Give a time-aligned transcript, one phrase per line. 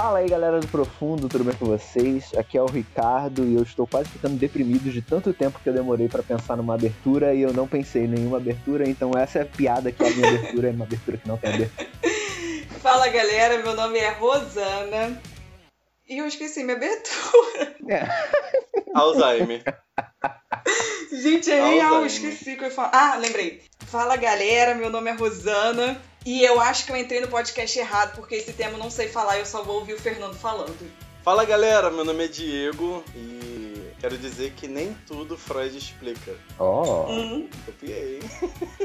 [0.00, 2.32] Fala aí galera do Profundo, tudo bem com vocês?
[2.36, 5.72] Aqui é o Ricardo e eu estou quase ficando deprimido de tanto tempo que eu
[5.72, 9.42] demorei para pensar numa abertura e eu não pensei em nenhuma abertura, então essa é
[9.42, 11.88] a piada que a minha abertura é uma abertura que não tem abertura.
[12.80, 15.20] Fala galera, meu nome é Rosana
[16.08, 17.74] e eu esqueci minha abertura.
[17.88, 18.06] É.
[18.94, 19.64] Alzheimer.
[21.10, 22.92] Gente, é real, esqueci que eu ia falar.
[22.92, 23.64] Ah, lembrei.
[23.80, 28.14] Fala galera, meu nome é Rosana e eu acho que eu entrei no podcast errado,
[28.14, 30.76] porque esse tema eu não sei falar, eu só vou ouvir o Fernando falando.
[31.24, 36.34] Fala galera, meu nome é Diego e quero dizer que nem tudo Freud explica.
[36.58, 37.06] Oh.
[37.08, 37.48] Hum.
[37.64, 38.20] Copiei.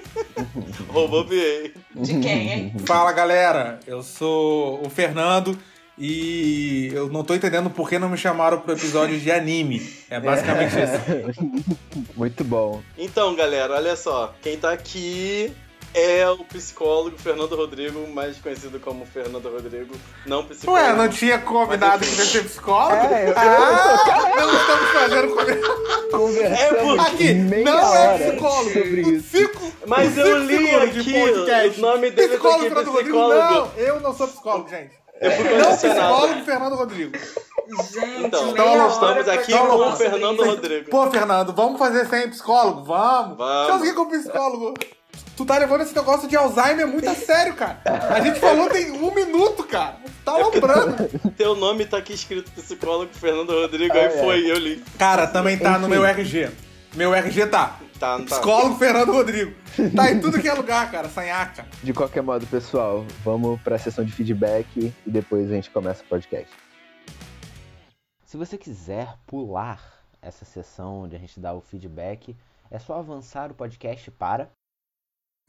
[0.87, 1.73] Roubopiei.
[1.93, 2.75] De quem, hein?
[2.85, 5.59] Fala galera, eu sou o Fernando
[5.97, 9.85] e eu não tô entendendo por que não me chamaram pro episódio de anime.
[10.09, 12.07] É basicamente isso.
[12.15, 12.81] Muito bom.
[12.97, 14.33] Então, galera, olha só.
[14.41, 15.53] Quem tá aqui
[15.93, 19.95] é o psicólogo Fernando Rodrigo, mais conhecido como Fernando Rodrigo,
[20.25, 20.83] não psicólogo.
[20.83, 22.95] Ué, não tinha combinado que ia ser psicólogo?
[22.95, 25.35] É, eu, ah, não estamos fazendo
[26.11, 26.97] conversando.
[26.97, 28.73] É, aqui, não é psicólogo.
[28.73, 29.27] Sobre isso.
[29.27, 31.13] Fico, Mas eu li aqui
[31.77, 33.41] o nome dele psicólogo, aqui, psicólogo.
[33.41, 35.03] Não, eu não sou psicólogo, gente.
[35.21, 37.17] Eu fui não psicólogo Fernando Rodrigo.
[37.65, 40.89] Gente, então, então nós estamos aqui com o Fernando Rodrigo.
[40.89, 42.83] Pô, Fernando, vamos fazer sem psicólogo?
[42.83, 43.37] Vamos.
[43.37, 43.67] Vamos.
[43.67, 44.73] Deixa eu seguir com o psicólogo.
[45.35, 47.81] Tu tá levando esse negócio de Alzheimer muito a sério, cara.
[48.09, 49.97] A gente falou tem um minuto, cara.
[50.23, 51.09] Tá lembrando.
[51.35, 54.83] Teu nome tá aqui escrito psicólogo Fernando Rodrigo, aí foi, eu li.
[54.97, 56.51] Cara, também tá no meu RG.
[56.93, 57.79] Meu RG tá.
[57.99, 58.35] Tá, não tá.
[58.35, 59.53] Psicólogo Fernando Rodrigo.
[59.95, 61.09] Tá em tudo que é lugar, cara.
[61.09, 61.65] Sanhaca.
[61.81, 66.07] De qualquer modo, pessoal, vamos pra sessão de feedback e depois a gente começa o
[66.07, 66.53] podcast.
[68.23, 69.81] Se você quiser pular
[70.21, 72.35] essa sessão onde a gente dá o feedback,
[72.69, 74.49] é só avançar o podcast para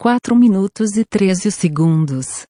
[0.00, 2.46] 4 minutos e 13 segundos.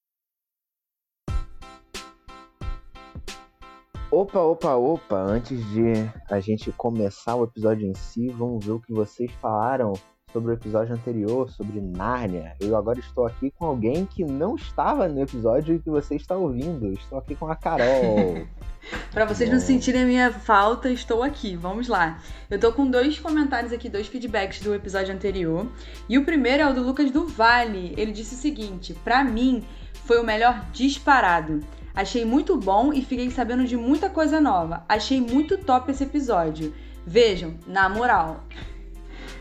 [4.10, 5.16] Opa, opa, opa!
[5.20, 5.92] Antes de
[6.30, 9.92] a gente começar o episódio em si, vamos ver o que vocês falaram
[10.34, 12.56] sobre o episódio anterior, sobre Nárnia.
[12.58, 16.36] Eu agora estou aqui com alguém que não estava no episódio e que você está
[16.36, 16.92] ouvindo.
[16.92, 18.44] Estou aqui com a Carol.
[19.14, 21.54] Para vocês não sentirem a minha falta, estou aqui.
[21.54, 22.18] Vamos lá.
[22.50, 25.68] Eu tô com dois comentários aqui, dois feedbacks do episódio anterior.
[26.08, 27.94] E o primeiro é o do Lucas do Vale.
[27.96, 29.62] Ele disse o seguinte: "Para mim,
[30.04, 31.60] foi o melhor disparado.
[31.94, 34.84] Achei muito bom e fiquei sabendo de muita coisa nova.
[34.88, 36.74] Achei muito top esse episódio.
[37.06, 38.42] Vejam, na moral.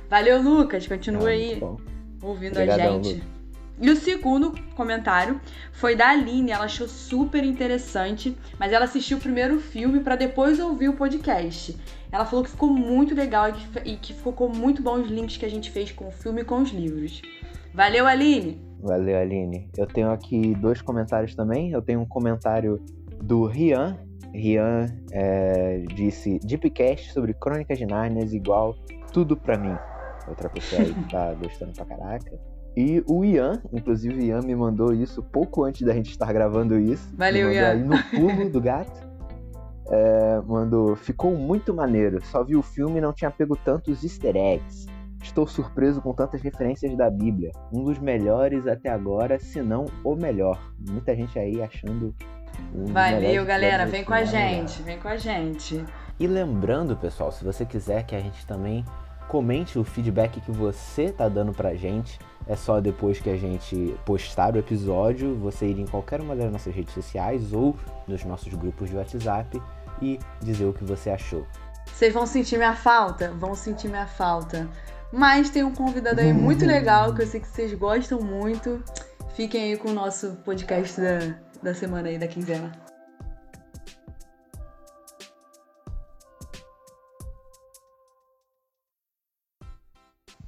[0.10, 0.88] Valeu, Lucas.
[0.88, 1.62] Continua ah, aí
[2.22, 3.16] ouvindo Obrigadão, a gente.
[3.16, 3.34] Lucas.
[3.82, 5.42] E o segundo comentário
[5.72, 10.60] foi da Aline, ela achou super interessante, mas ela assistiu o primeiro filme para depois
[10.60, 11.76] ouvir o podcast.
[12.12, 15.38] Ela falou que ficou muito legal e que, e que ficou muito bom os links
[15.38, 17.22] que a gente fez com o filme e com os livros.
[17.74, 18.62] Valeu, Aline!
[18.80, 19.68] Valeu, Aline.
[19.76, 21.72] Eu tenho aqui dois comentários também.
[21.72, 22.80] Eu tenho um comentário
[23.24, 23.98] do Rian.
[24.32, 28.76] Rian é, disse Deepcast sobre Crônicas de Narnia igual
[29.12, 29.76] tudo pra mim.
[30.28, 32.40] Outra pessoa aí que tá gostando pra caraca.
[32.76, 36.80] E o Ian, inclusive o Ian me mandou isso pouco antes da gente estar gravando
[36.80, 37.08] isso.
[37.16, 37.70] Valeu, Ian.
[37.70, 39.14] Aí no pulo do gato.
[39.92, 42.24] É, mandou, ficou muito maneiro.
[42.26, 44.88] Só vi o filme e não tinha pego tantos easter eggs.
[45.22, 47.52] Estou surpreso com tantas referências da Bíblia.
[47.72, 50.60] Um dos melhores até agora, se não o melhor.
[50.90, 52.14] Muita gente aí achando.
[52.74, 53.86] Um Valeu, galera.
[53.86, 55.84] Vem com a gente, vem com a gente.
[56.20, 58.84] E lembrando, pessoal, se você quiser que a gente também
[59.28, 63.96] comente o feedback que você tá dando pra gente é só depois que a gente
[64.06, 67.76] postar o episódio, você ir em qualquer uma das nossas redes sociais ou
[68.08, 69.62] nos nossos grupos de WhatsApp
[70.02, 71.46] e dizer o que você achou.
[71.86, 73.32] Vocês vão sentir minha falta?
[73.32, 74.68] Vão sentir minha falta.
[75.12, 78.84] Mas tem um convidado aí muito legal que eu sei que vocês gostam muito.
[79.36, 82.83] Fiquem aí com o nosso podcast da, da semana aí, da quinzena.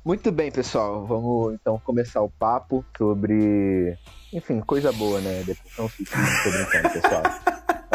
[0.05, 1.03] Muito bem, pessoal.
[1.03, 3.97] Vamos então começar o papo sobre.
[4.31, 5.41] Enfim, coisa boa, né?
[5.43, 7.23] Depressão suicídio, tô brincando, pessoal.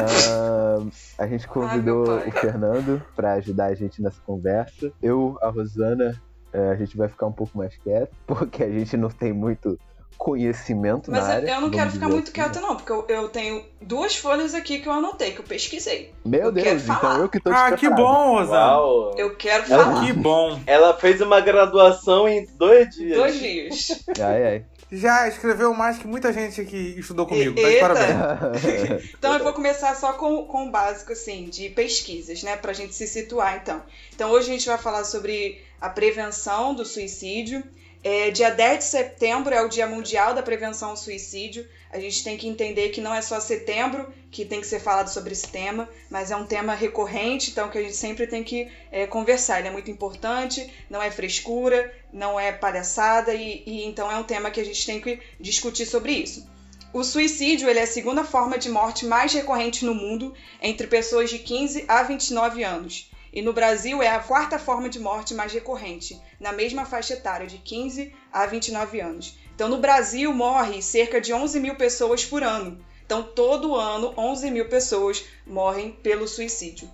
[0.01, 4.93] Uh, a gente convidou Ai, o Fernando para ajudar a gente nessa conversa.
[5.01, 6.21] Eu, a Rosana,
[6.53, 9.79] uh, a gente vai ficar um pouco mais quieto, porque a gente não tem muito
[10.19, 11.43] conhecimento Mas na área.
[11.43, 12.61] Mas eu não quero ficar muito assim, quieto, né?
[12.61, 16.13] não, porque eu, eu, tenho duas folhas aqui que eu anotei, que eu pesquisei.
[16.25, 19.15] Meu eu Deus, então eu que tô Ah, que bom, Rosal.
[19.17, 20.05] Eu quero falar.
[20.05, 20.61] Que bom.
[20.67, 23.17] Ela fez uma graduação em dois dias.
[23.17, 24.05] Dois dias.
[24.21, 24.65] ai, ai.
[24.93, 27.55] Já escreveu mais que muita gente que estudou comigo.
[27.55, 29.15] Tá de parabéns.
[29.17, 32.57] então eu vou começar só com, com o básico, assim, de pesquisas, né?
[32.57, 33.81] Pra gente se situar, então.
[34.13, 37.63] Então hoje a gente vai falar sobre a prevenção do suicídio
[38.03, 41.69] É, dia 10 de setembro é o Dia Mundial da Prevenção ao Suicídio.
[41.93, 45.09] A gente tem que entender que não é só setembro que tem que ser falado
[45.09, 48.71] sobre esse tema, mas é um tema recorrente, então que a gente sempre tem que
[48.91, 49.59] é, conversar.
[49.59, 54.25] Ele é muito importante, não é frescura, não é palhaçada, e, e então é um
[54.25, 56.49] tema que a gente tem que discutir sobre isso.
[56.93, 61.29] O suicídio ele é a segunda forma de morte mais recorrente no mundo entre pessoas
[61.29, 63.11] de 15 a 29 anos.
[63.33, 67.47] E no Brasil é a quarta forma de morte mais recorrente, na mesma faixa etária,
[67.47, 69.39] de 15 a 29 anos.
[69.55, 72.85] Então, no Brasil, morre cerca de 11 mil pessoas por ano.
[73.05, 76.91] Então, todo ano, 11 mil pessoas morrem pelo suicídio.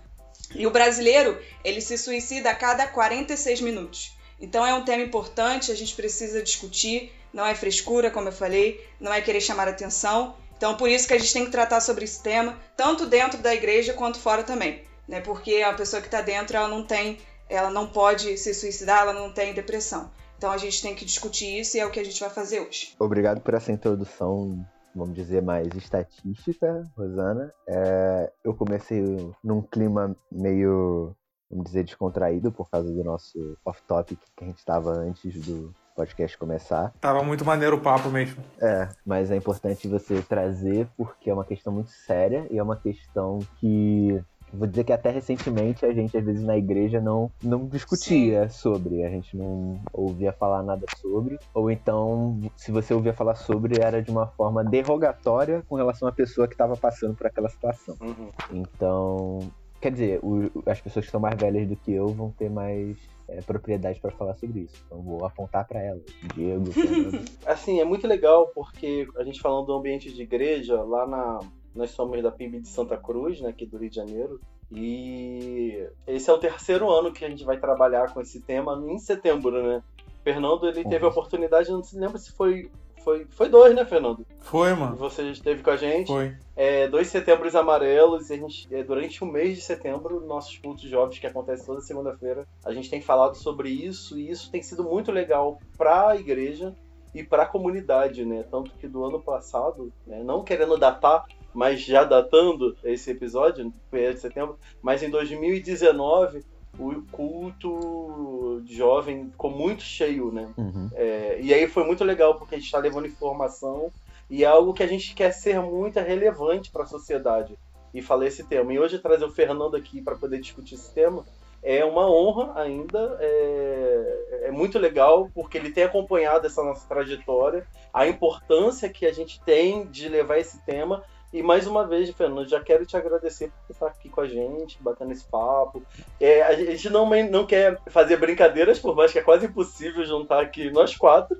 [0.54, 4.16] E o brasileiro, ele se suicida a cada 46 minutos.
[4.40, 7.12] Então, é um tema importante, a gente precisa discutir.
[7.32, 10.36] Não é frescura, como eu falei, não é querer chamar atenção.
[10.56, 13.54] Então, por isso que a gente tem que tratar sobre esse tema, tanto dentro da
[13.54, 14.85] igreja quanto fora também.
[15.08, 15.20] Né?
[15.20, 17.18] Porque a pessoa que está dentro, ela não tem,
[17.48, 20.10] ela não pode se suicidar, ela não tem depressão.
[20.36, 22.60] Então a gente tem que discutir isso e é o que a gente vai fazer
[22.60, 22.94] hoje.
[22.98, 27.52] Obrigado por essa introdução, vamos dizer, mais estatística, Rosana.
[27.66, 29.02] É, eu comecei
[29.42, 31.14] num clima meio,
[31.50, 36.36] vamos dizer, descontraído por causa do nosso off-topic que a gente estava antes do podcast
[36.36, 36.92] começar.
[37.00, 38.44] Tava muito maneiro o papo mesmo.
[38.60, 42.76] É, mas é importante você trazer porque é uma questão muito séria e é uma
[42.76, 44.22] questão que
[44.56, 48.58] Vou dizer que até recentemente a gente, às vezes, na igreja não, não discutia Sim.
[48.58, 53.80] sobre, a gente não ouvia falar nada sobre, ou então, se você ouvia falar sobre,
[53.80, 57.96] era de uma forma derrogatória com relação à pessoa que estava passando por aquela situação.
[58.00, 58.30] Uhum.
[58.52, 59.40] Então,
[59.80, 62.96] quer dizer, o, as pessoas que são mais velhas do que eu vão ter mais
[63.28, 64.82] é, propriedade para falar sobre isso.
[64.86, 66.04] Então vou apontar para elas.
[66.34, 66.66] Diego.
[67.44, 71.40] assim, é muito legal porque a gente falando do ambiente de igreja, lá na,
[71.76, 74.40] nós somos da PIB de Santa Cruz, né, aqui do Rio de Janeiro.
[74.70, 78.98] E esse é o terceiro ano que a gente vai trabalhar com esse tema em
[78.98, 79.82] setembro, né?
[80.24, 82.68] Fernando, ele teve a oportunidade, não se lembra se foi
[83.06, 84.26] foi, foi dois, né, Fernando?
[84.40, 84.96] Foi, mano.
[84.96, 86.08] Você esteve com a gente.
[86.08, 86.34] Foi.
[86.56, 88.28] É, dois setembros amarelos.
[88.30, 91.80] E a gente, é, durante o mês de setembro, nossos cultos jovens, que acontece toda
[91.80, 94.18] segunda-feira, a gente tem falado sobre isso.
[94.18, 96.74] E isso tem sido muito legal para a igreja
[97.14, 98.44] e para a comunidade, né?
[98.50, 101.26] Tanto que do ano passado, né, não querendo datar,
[101.56, 106.44] mas já datando esse episódio, de setembro, mas em 2019
[106.78, 110.52] o culto jovem ficou muito cheio, né?
[110.58, 110.90] Uhum.
[110.92, 113.90] É, e aí foi muito legal porque a gente está levando informação
[114.28, 117.58] e é algo que a gente quer ser muito relevante para a sociedade
[117.94, 118.74] e falar esse tema.
[118.74, 121.24] E hoje trazer o Fernando aqui para poder discutir esse tema
[121.62, 127.66] é uma honra ainda, é, é, muito legal, porque ele tem acompanhado essa nossa trajetória,
[127.94, 131.02] a importância que a gente tem de levar esse tema
[131.32, 134.78] e mais uma vez, Fernando, já quero te agradecer por estar aqui com a gente,
[134.80, 135.82] batendo esse papo.
[136.20, 140.40] É, a gente não, não quer fazer brincadeiras, por mais que é quase impossível juntar
[140.40, 141.36] aqui nós quatro.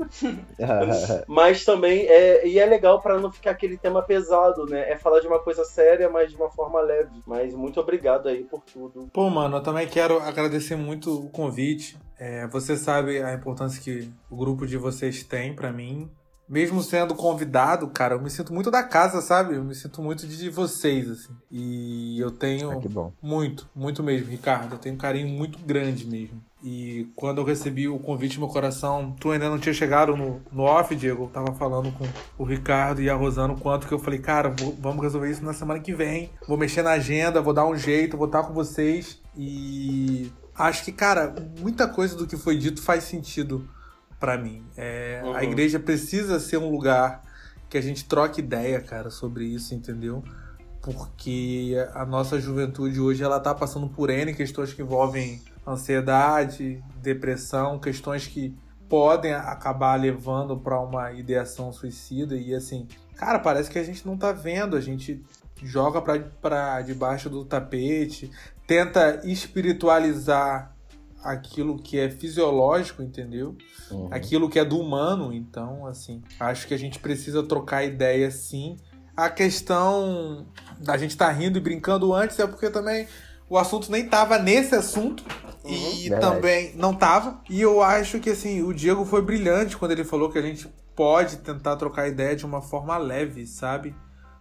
[1.27, 4.91] mas também é, e é legal para não ficar aquele tema pesado, né?
[4.91, 7.23] É falar de uma coisa séria, mas de uma forma leve.
[7.27, 9.09] Mas muito obrigado aí por tudo.
[9.12, 11.97] Pô, mano, eu também quero agradecer muito o convite.
[12.19, 16.11] É, você sabe a importância que o grupo de vocês tem para mim
[16.49, 19.55] mesmo sendo convidado, cara, eu me sinto muito da casa, sabe?
[19.55, 21.33] Eu me sinto muito de vocês, assim.
[21.51, 24.75] E eu tenho ah, muito, muito mesmo, Ricardo.
[24.75, 26.43] Eu tenho um carinho muito grande mesmo.
[26.63, 30.41] E quando eu recebi o convite no meu coração, tu ainda não tinha chegado no,
[30.51, 31.25] no off, Diego.
[31.25, 32.07] Eu tava falando com
[32.38, 35.45] o Ricardo e a Rosana o quanto que eu falei, cara, vou, vamos resolver isso
[35.45, 36.31] na semana que vem.
[36.47, 39.21] Vou mexer na agenda, vou dar um jeito, vou estar com vocês.
[39.37, 43.69] E acho que, cara, muita coisa do que foi dito faz sentido
[44.18, 44.64] para mim.
[44.76, 45.35] É, uhum.
[45.35, 47.23] A igreja precisa ser um lugar
[47.68, 50.23] que a gente troque ideia, cara, sobre isso, entendeu?
[50.80, 57.78] Porque a nossa juventude hoje ela tá passando por N questões que envolvem ansiedade, depressão,
[57.78, 58.56] questões que
[58.88, 64.16] podem acabar levando para uma ideação suicida e assim, cara, parece que a gente não
[64.16, 65.25] tá vendo, a gente
[65.61, 68.30] joga para debaixo do tapete,
[68.64, 70.75] tenta espiritualizar
[71.26, 73.56] aquilo que é fisiológico, entendeu?
[73.90, 74.09] Uhum.
[74.11, 75.33] Aquilo que é do humano.
[75.33, 78.76] Então, assim, acho que a gente precisa trocar ideia sim.
[79.16, 80.47] A questão
[80.78, 83.09] da gente estar tá rindo e brincando antes é porque também
[83.49, 85.25] o assunto nem tava nesse assunto.
[85.64, 86.35] Uhum, e verdade.
[86.35, 87.40] também não tava.
[87.50, 90.68] E eu acho que assim, o Diego foi brilhante quando ele falou que a gente
[90.95, 93.95] pode tentar trocar ideia de uma forma leve, sabe?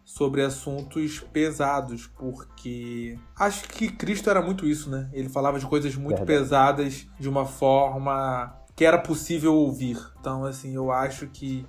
[0.06, 5.10] Sobre assuntos pesados, porque acho que Cristo era muito isso, né?
[5.12, 6.40] Ele falava de coisas muito Verdade.
[6.40, 9.98] pesadas de uma forma que era possível ouvir.
[10.20, 11.66] Então, assim, eu acho que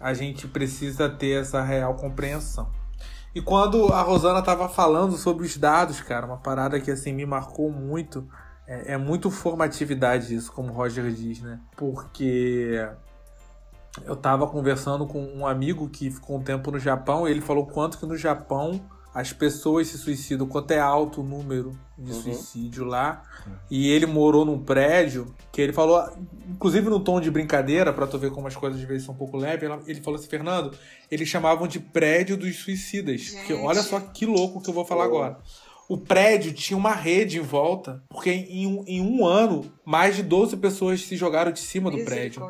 [0.00, 2.68] a gente precisa ter essa real compreensão.
[3.32, 7.24] E quando a Rosana estava falando sobre os dados, cara, uma parada que assim me
[7.24, 8.28] marcou muito
[8.66, 11.60] é, é muito formatividade isso, como o Roger diz, né?
[11.76, 12.88] Porque
[14.04, 17.66] eu tava conversando com um amigo que ficou um tempo no Japão e ele falou
[17.66, 18.80] quanto que no Japão
[19.14, 22.22] as pessoas se suicidam, quanto é alto o número de uhum.
[22.22, 23.22] suicídio lá.
[23.70, 26.02] E ele morou num prédio que ele falou,
[26.48, 29.18] inclusive no tom de brincadeira, para tu ver como as coisas às vezes são um
[29.18, 30.74] pouco leves, ele falou assim, Fernando,
[31.10, 33.30] eles chamavam de prédio dos suicidas.
[33.46, 35.08] Que, olha só que louco que eu vou falar oh.
[35.08, 35.38] agora.
[35.88, 40.22] O prédio tinha uma rede em volta, porque em um, em um ano, mais de
[40.22, 42.42] 12 pessoas se jogaram de cima do prédio.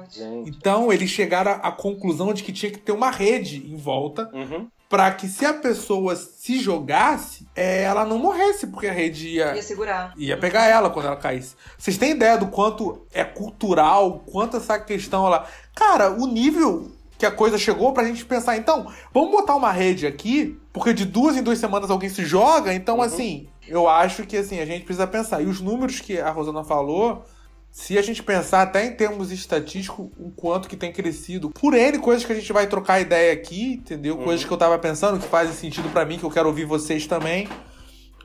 [0.47, 4.69] Então, eles chegaram à conclusão de que tinha que ter uma rede em volta uhum
[4.93, 9.55] para que se a pessoa se jogasse, é, ela não morresse, porque a rede ia,
[9.55, 10.13] ia segurar.
[10.19, 11.57] Ia pegar ela quando ela caísse.
[11.79, 15.47] Vocês têm ideia do quanto é cultural, quanto essa questão lá.
[15.75, 16.93] Cara, o nível
[17.23, 21.05] que a coisa chegou pra gente pensar, então, vamos botar uma rede aqui, porque de
[21.05, 23.03] duas em duas semanas alguém se joga, então uhum.
[23.03, 25.41] assim, eu acho que assim, a gente precisa pensar.
[25.41, 27.25] E os números que a Rosana falou
[27.71, 31.97] se a gente pensar até em termos estatísticos, o quanto que tem crescido, por N
[32.01, 34.17] coisas que a gente vai trocar ideia aqui, entendeu?
[34.19, 34.25] Uhum.
[34.25, 37.07] Coisas que eu tava pensando que fazem sentido para mim, que eu quero ouvir vocês
[37.07, 37.49] também.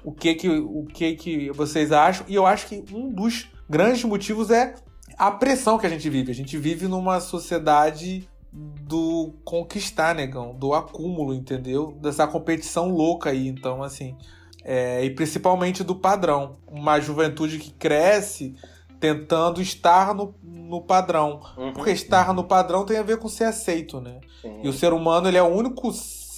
[0.03, 2.25] O que que, o que que vocês acham?
[2.27, 4.73] E eu acho que um dos grandes motivos é
[5.15, 6.31] a pressão que a gente vive.
[6.31, 11.97] A gente vive numa sociedade do conquistar, negão, do acúmulo, entendeu?
[12.01, 13.47] Dessa competição louca aí.
[13.47, 14.15] Então, assim,
[14.63, 16.57] é, e principalmente do padrão.
[16.67, 18.55] Uma juventude que cresce
[18.99, 21.41] tentando estar no, no padrão.
[21.57, 21.73] Uhum.
[21.73, 24.19] Porque estar no padrão tem a ver com ser aceito, né?
[24.41, 24.61] Sim.
[24.63, 25.91] E o ser humano, ele é o único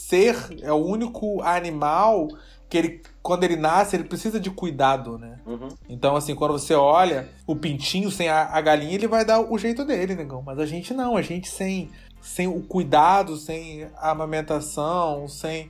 [0.10, 2.28] ser, é o único animal
[2.68, 5.40] que ele, quando ele nasce, ele precisa de cuidado, né?
[5.46, 5.70] Uhum.
[5.88, 9.58] Então, assim, quando você olha o pintinho sem a, a, galinha, ele vai dar o
[9.58, 10.42] jeito dele, negão.
[10.44, 11.90] Mas a gente não, a gente sem,
[12.22, 15.70] sem o cuidado, sem a amamentação, sem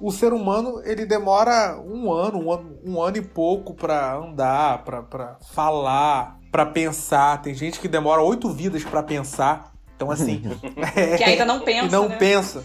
[0.00, 4.82] o ser humano ele demora um ano, um ano, um ano e pouco para andar,
[4.82, 7.42] para falar, para pensar.
[7.42, 9.69] Tem gente que demora oito vidas para pensar.
[10.00, 10.40] Então, assim.
[10.96, 11.88] é, que ainda não pensa.
[11.90, 12.16] Não né?
[12.16, 12.64] pensa.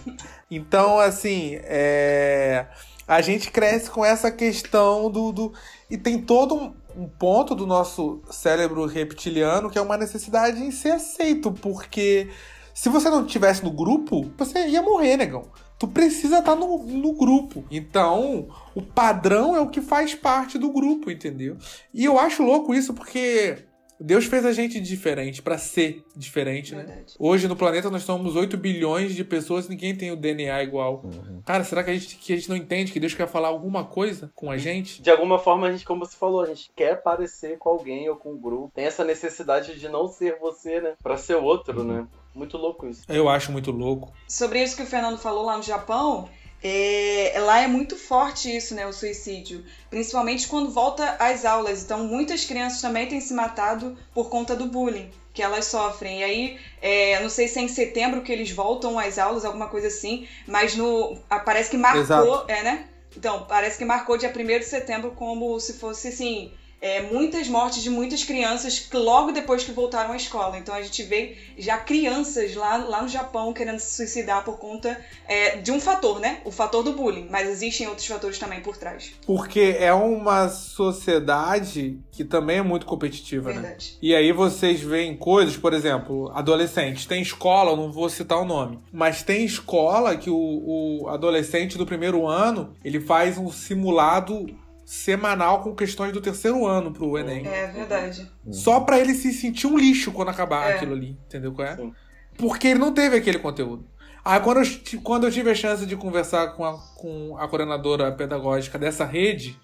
[0.50, 2.64] Então, assim, é,
[3.06, 5.32] a gente cresce com essa questão do.
[5.32, 5.52] do
[5.90, 10.92] e tem todo um ponto do nosso cérebro reptiliano que é uma necessidade em ser
[10.92, 12.30] aceito, porque
[12.72, 15.44] se você não estivesse no grupo, você ia morrer, negão
[15.78, 17.62] tu precisa estar tá no, no grupo.
[17.70, 21.58] Então, o padrão é o que faz parte do grupo, entendeu?
[21.92, 23.66] E eu acho louco isso porque
[23.98, 26.84] Deus fez a gente diferente para ser diferente, né?
[26.84, 27.14] Verdade.
[27.18, 31.02] Hoje no planeta nós somos 8 bilhões de pessoas e ninguém tem o DNA igual.
[31.04, 31.42] Uhum.
[31.44, 33.84] Cara, será que a, gente, que a gente não entende que Deus quer falar alguma
[33.84, 35.00] coisa com a gente?
[35.00, 38.16] De alguma forma, a gente, como você falou, a gente quer parecer com alguém ou
[38.16, 38.72] com um grupo.
[38.74, 40.94] Tem essa necessidade de não ser você, né?
[41.02, 41.86] Pra ser outro, uhum.
[41.86, 42.06] né?
[42.34, 43.02] Muito louco isso.
[43.08, 44.12] Eu acho muito louco.
[44.28, 46.28] Sobre isso que o Fernando falou lá no Japão,
[46.66, 51.84] é, lá é muito forte isso, né, o suicídio, principalmente quando volta às aulas.
[51.84, 56.20] Então, muitas crianças também têm se matado por conta do bullying que elas sofrem.
[56.20, 59.68] E aí, é, não sei se é em setembro que eles voltam às aulas, alguma
[59.68, 62.44] coisa assim, mas no parece que marcou, Exato.
[62.50, 62.88] é, né?
[63.16, 67.82] Então, parece que marcou dia 1 de setembro como se fosse assim é, muitas mortes
[67.82, 70.58] de muitas crianças logo depois que voltaram à escola.
[70.58, 74.98] Então a gente vê já crianças lá, lá no Japão querendo se suicidar por conta
[75.26, 76.40] é, de um fator, né?
[76.44, 77.28] O fator do bullying.
[77.30, 79.14] Mas existem outros fatores também por trás.
[79.26, 83.60] Porque é uma sociedade que também é muito competitiva, né?
[83.60, 83.92] Verdade.
[83.92, 83.98] né?
[84.02, 87.06] E aí vocês veem coisas, por exemplo, adolescentes.
[87.06, 91.86] Tem escola, não vou citar o nome, mas tem escola que o, o adolescente do
[91.86, 94.46] primeiro ano ele faz um simulado
[94.86, 97.44] semanal com questões do terceiro ano pro Enem.
[97.44, 98.30] É verdade.
[98.52, 100.74] Só para ele se sentir um lixo quando acabar é.
[100.74, 101.76] aquilo ali, entendeu qual é?
[101.76, 101.92] Sim.
[102.38, 103.84] Porque ele não teve aquele conteúdo.
[104.24, 108.12] Aí quando eu, quando eu tive a chance de conversar com a, com a coordenadora
[108.12, 109.58] pedagógica dessa rede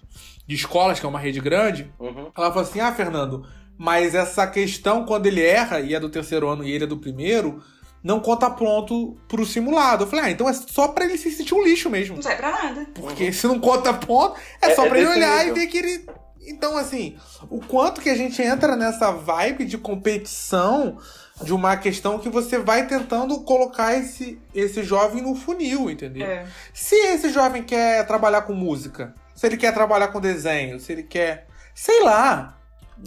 [0.45, 2.29] de escolas, que é uma rede grande, uhum.
[2.35, 3.45] ela falou assim: Ah, Fernando,
[3.77, 6.97] mas essa questão, quando ele erra e é do terceiro ano e ele é do
[6.97, 7.63] primeiro,
[8.03, 10.03] não conta pronto pro simulado.
[10.03, 12.15] Eu falei, ah, então é só pra ele se sentir um lixo mesmo.
[12.15, 12.87] Não serve pra nada.
[12.93, 13.33] Porque uhum.
[13.33, 15.55] se não conta ponto, é, é só é pra ele olhar nível.
[15.55, 16.05] e ver que ele.
[16.45, 17.15] Então, assim,
[17.49, 20.97] o quanto que a gente entra nessa vibe de competição
[21.41, 26.25] de uma questão que você vai tentando colocar esse, esse jovem no funil, entendeu?
[26.27, 26.45] É.
[26.73, 31.03] Se esse jovem quer trabalhar com música, se ele quer trabalhar com desenho, se ele
[31.03, 31.47] quer.
[31.73, 32.57] Sei lá.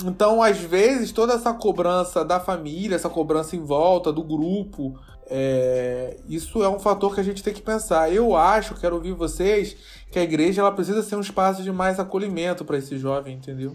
[0.04, 4.98] Então, às vezes, toda essa cobrança da família, essa cobrança em volta do grupo,
[5.28, 8.12] é, isso é um fator que a gente tem que pensar.
[8.12, 9.76] Eu acho, quero ouvir vocês,
[10.10, 13.72] que a igreja ela precisa ser um espaço de mais acolhimento para esse jovem, entendeu?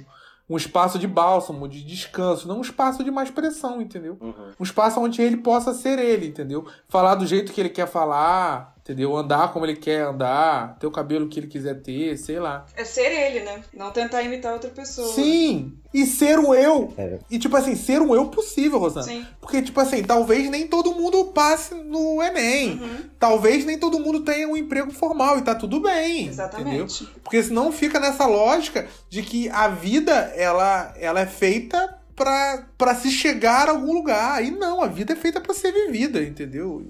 [0.49, 4.17] Um espaço de bálsamo, de descanso, não um espaço de mais pressão, entendeu?
[4.19, 4.33] Uhum.
[4.59, 6.65] Um espaço onde ele possa ser ele, entendeu?
[6.87, 9.15] Falar do jeito que ele quer falar, Entendeu?
[9.15, 12.65] Andar como ele quer andar, ter o cabelo que ele quiser ter, sei lá.
[12.75, 13.63] É ser ele, né?
[13.73, 15.13] Não tentar imitar outra pessoa.
[15.13, 15.77] Sim!
[15.93, 16.91] E ser o eu.
[16.97, 17.19] É.
[17.29, 19.05] E, tipo assim, ser um eu possível, Rosana.
[19.05, 19.25] Sim.
[19.39, 22.71] Porque, tipo assim, talvez nem todo mundo passe no Enem.
[22.71, 23.09] Uhum.
[23.19, 26.27] Talvez nem todo mundo tenha um emprego formal e tá tudo bem.
[26.27, 27.03] Exatamente.
[27.03, 27.21] Entendeu?
[27.23, 33.11] Porque senão fica nessa lógica de que a vida, ela, ela é feita para se
[33.11, 34.43] chegar a algum lugar.
[34.43, 36.87] E não, a vida é feita para ser vivida, entendeu?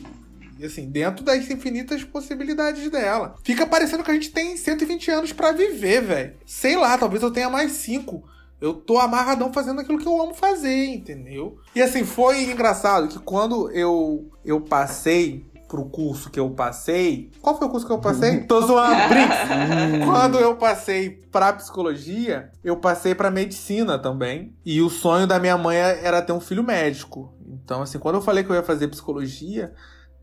[0.61, 3.33] E assim, dentro das infinitas possibilidades dela.
[3.43, 6.33] Fica parecendo que a gente tem 120 anos para viver, velho.
[6.45, 8.23] Sei lá, talvez eu tenha mais 5.
[8.61, 11.57] Eu tô amarradão fazendo aquilo que eu amo fazer, entendeu?
[11.75, 17.31] E assim, foi engraçado que quando eu, eu passei pro curso que eu passei.
[17.41, 18.41] Qual foi o curso que eu passei?
[18.45, 20.05] Tô zoando, Brinks.
[20.05, 24.53] Quando eu passei pra psicologia, eu passei pra medicina também.
[24.63, 27.33] E o sonho da minha mãe era ter um filho médico.
[27.47, 29.73] Então, assim, quando eu falei que eu ia fazer psicologia,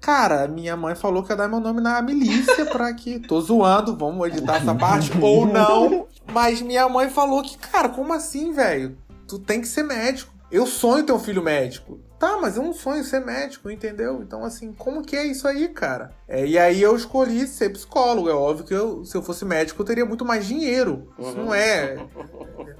[0.01, 3.19] Cara, minha mãe falou que ia dar meu nome na milícia pra que.
[3.21, 6.07] Tô zoando, vamos editar essa parte ou não.
[6.33, 8.97] Mas minha mãe falou que, cara, como assim, velho?
[9.27, 10.33] Tu tem que ser médico.
[10.51, 12.01] Eu sonho ter um filho médico.
[12.19, 14.21] Tá, mas eu não sonho ser médico, entendeu?
[14.23, 16.11] Então, assim, como que é isso aí, cara?
[16.27, 18.29] É, e aí eu escolhi ser psicólogo.
[18.29, 21.13] É óbvio que eu, se eu fosse médico, eu teria muito mais dinheiro.
[21.17, 21.45] Isso uhum.
[21.45, 21.99] não é, é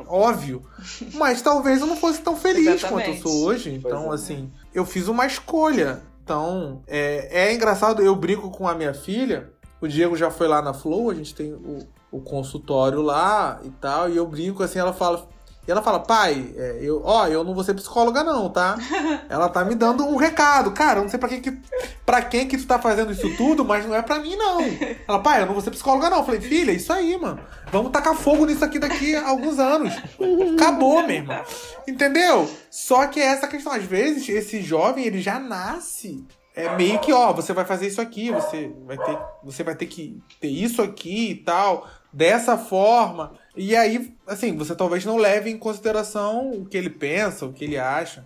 [0.09, 0.65] óbvio.
[1.15, 3.07] Mas talvez eu não fosse tão feliz Exatamente.
[3.07, 3.73] quanto eu sou hoje.
[3.73, 4.15] Então, é.
[4.15, 6.03] assim, eu fiz uma escolha.
[6.29, 9.51] Então, é, é engraçado, eu brinco com a minha filha.
[9.81, 13.71] O Diego já foi lá na Flow, a gente tem o, o consultório lá e
[13.71, 14.11] tal.
[14.11, 15.27] E eu brinco assim, ela fala.
[15.69, 18.79] E ela fala, pai, é, eu, ó, eu não vou ser psicóloga, não, tá?
[19.29, 20.71] ela tá me dando um recado.
[20.71, 21.59] Cara, eu não sei pra quem que,
[22.07, 24.61] pra quem que tu tá fazendo isso tudo, mas não é pra mim, não.
[25.07, 26.21] Ela, pai, eu não vou ser psicóloga, não.
[26.21, 27.39] Eu falei, filha, isso aí, mano.
[27.71, 29.93] Vamos tacar fogo nisso aqui daqui a alguns anos.
[30.55, 31.45] Acabou, meu irmão.
[31.87, 32.51] Entendeu?
[32.71, 36.27] Só que é essa questão, às vezes, esse jovem, ele já nasce
[36.59, 39.87] é meio que, ó, você vai fazer isso aqui, você vai ter, você vai ter
[39.87, 43.33] que ter isso aqui e tal, dessa forma.
[43.61, 47.65] E aí, assim, você talvez não leve em consideração o que ele pensa, o que
[47.65, 48.25] ele acha.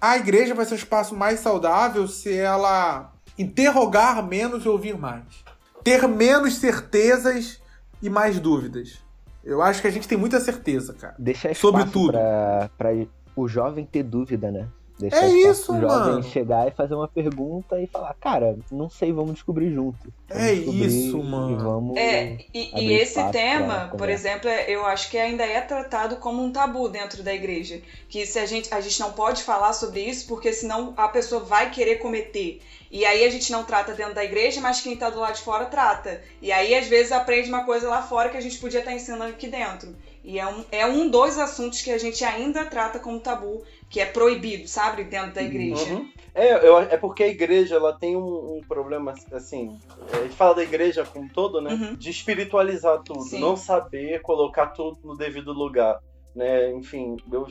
[0.00, 5.44] A igreja vai ser um espaço mais saudável se ela interrogar menos e ouvir mais.
[5.84, 7.60] Ter menos certezas
[8.00, 9.04] e mais dúvidas.
[9.44, 11.14] Eu acho que a gente tem muita certeza, cara.
[11.18, 12.12] Deixar sobre tudo.
[12.12, 12.88] Pra, pra
[13.36, 14.66] o jovem ter dúvida, né?
[14.98, 16.22] Deixar é isso, o jovem mano.
[16.22, 19.98] chegar e fazer uma pergunta e falar, cara, não sei, vamos descobrir junto.
[20.28, 21.52] Vamos é isso, mano.
[21.52, 25.60] E vamos é, e, e esse tema, por exemplo, é, eu acho que ainda é
[25.60, 27.80] tratado como um tabu dentro da igreja.
[28.08, 31.42] Que se a gente, a gente não pode falar sobre isso, porque senão a pessoa
[31.42, 32.62] vai querer cometer.
[32.90, 35.42] E aí a gente não trata dentro da igreja, mas quem está do lado de
[35.42, 36.22] fora trata.
[36.40, 38.96] E aí, às vezes, aprende uma coisa lá fora que a gente podia estar tá
[38.96, 39.94] ensinando aqui dentro.
[40.24, 44.00] E é um, é um dos assuntos que a gente ainda trata como tabu, que
[44.00, 45.92] é proibido, sabe, dentro da igreja.
[45.92, 46.10] Uhum.
[46.34, 49.78] É, eu, é porque a igreja ela tem um, um, problema, assim,
[50.12, 51.72] a gente fala da igreja como todo, né?
[51.72, 51.94] Uhum.
[51.94, 53.40] De espiritualizar tudo, Sim.
[53.40, 55.98] não saber colocar tudo no devido lugar,
[56.34, 56.72] né?
[56.72, 57.46] Enfim, eu,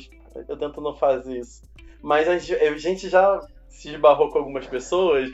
[0.47, 1.63] eu tento não fazer isso.
[2.01, 5.31] Mas a gente já se esbarrou com algumas pessoas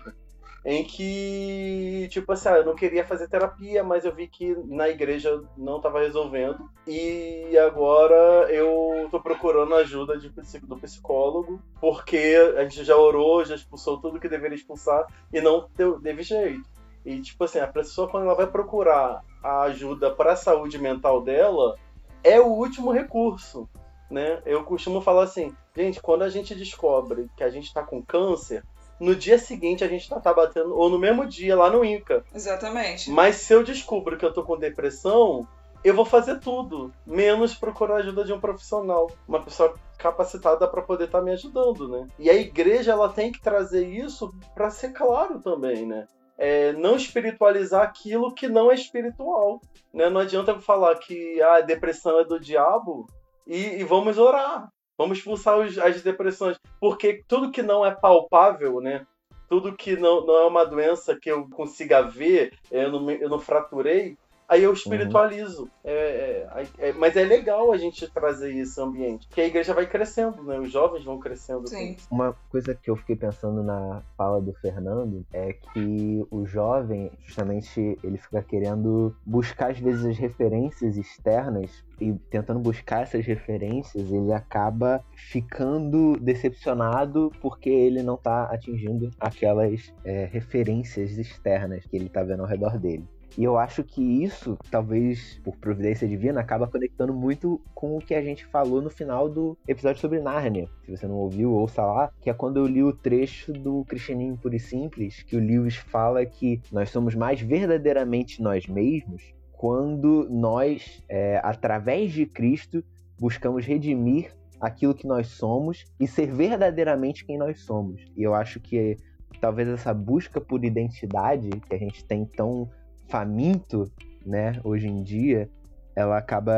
[0.63, 4.88] em que, tipo assim, ah, eu não queria fazer terapia, mas eu vi que na
[4.89, 6.69] igreja não estava resolvendo.
[6.86, 13.56] E agora eu tô procurando ajuda de, do psicólogo, porque a gente já orou, já
[13.56, 15.67] expulsou tudo que deveria expulsar e não
[16.02, 16.69] teve jeito.
[17.04, 21.21] E, tipo assim, a pessoa, quando ela vai procurar a ajuda para a saúde mental
[21.24, 21.76] dela,
[22.24, 23.67] é o último recurso.
[24.12, 24.41] Né?
[24.45, 28.63] Eu costumo falar assim, gente, quando a gente descobre que a gente está com câncer,
[29.02, 32.24] no dia seguinte a gente tá, tá batendo, ou no mesmo dia, lá no Inca.
[32.34, 33.10] Exatamente.
[33.10, 35.48] Mas se eu descubro que eu tô com depressão,
[35.84, 41.06] eu vou fazer tudo, menos procurar ajuda de um profissional, uma pessoa capacitada para poder
[41.06, 42.08] estar tá me ajudando, né?
[42.20, 46.06] E a igreja ela tem que trazer isso para ser claro também, né?
[46.38, 49.60] É, não espiritualizar aquilo que não é espiritual,
[49.92, 50.12] né?
[50.12, 53.08] Não adianta eu falar que ah, a depressão é do diabo
[53.48, 54.70] e, e vamos orar.
[55.02, 56.60] Vamos expulsar os, as depressões.
[56.80, 59.08] Porque tudo que não é palpável, né?
[59.50, 63.40] Tudo que não, não é uma doença que eu consiga ver, eu não, eu não
[63.40, 64.16] fraturei,
[64.52, 65.64] aí eu espiritualizo.
[65.64, 65.70] Uhum.
[65.86, 69.88] É, é, é, mas é legal a gente trazer esse ambiente, que a igreja vai
[69.88, 70.60] crescendo, né?
[70.60, 71.68] Os jovens vão crescendo.
[71.70, 71.96] Sim.
[72.12, 77.98] Uma coisa que eu fiquei pensando na fala do Fernando é que o jovem, justamente,
[78.04, 84.34] ele fica querendo buscar às vezes as referências externas e tentando buscar essas referências, ele
[84.34, 92.22] acaba ficando decepcionado porque ele não está atingindo aquelas é, referências externas que ele está
[92.22, 93.08] vendo ao redor dele.
[93.38, 98.13] E eu acho que isso, talvez por providência divina, acaba conectando muito com o que
[98.13, 100.67] a gente falou no final do episódio sobre Nárnia.
[100.86, 104.38] Se você não ouviu, ouça lá, que é quando eu li o trecho do Cristianismo
[104.38, 110.28] Puro e Simples, que o Lewis fala que nós somos mais verdadeiramente nós mesmos quando
[110.28, 112.84] nós, é, através de Cristo,
[113.20, 118.04] buscamos redimir aquilo que nós somos e ser verdadeiramente quem nós somos.
[118.17, 118.98] E eu acho que
[119.39, 122.67] talvez essa busca por identidade que a gente tem tão
[123.12, 123.91] faminto,
[124.26, 125.50] né, hoje em dia,
[125.93, 126.54] ela acaba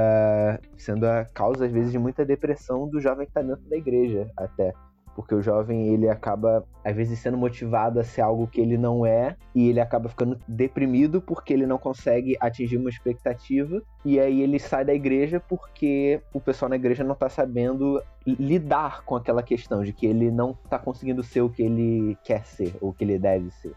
[0.78, 4.30] sendo a causa, às vezes, de muita depressão do jovem que está dentro da igreja,
[4.38, 4.72] até
[5.16, 9.06] porque o jovem ele acaba às vezes sendo motivado a ser algo que ele não
[9.06, 14.42] é e ele acaba ficando deprimido porque ele não consegue atingir uma expectativa e aí
[14.42, 19.44] ele sai da igreja porque o pessoal na igreja não tá sabendo lidar com aquela
[19.44, 22.94] questão de que ele não tá conseguindo ser o que ele quer ser ou o
[22.94, 23.74] que ele deve ser.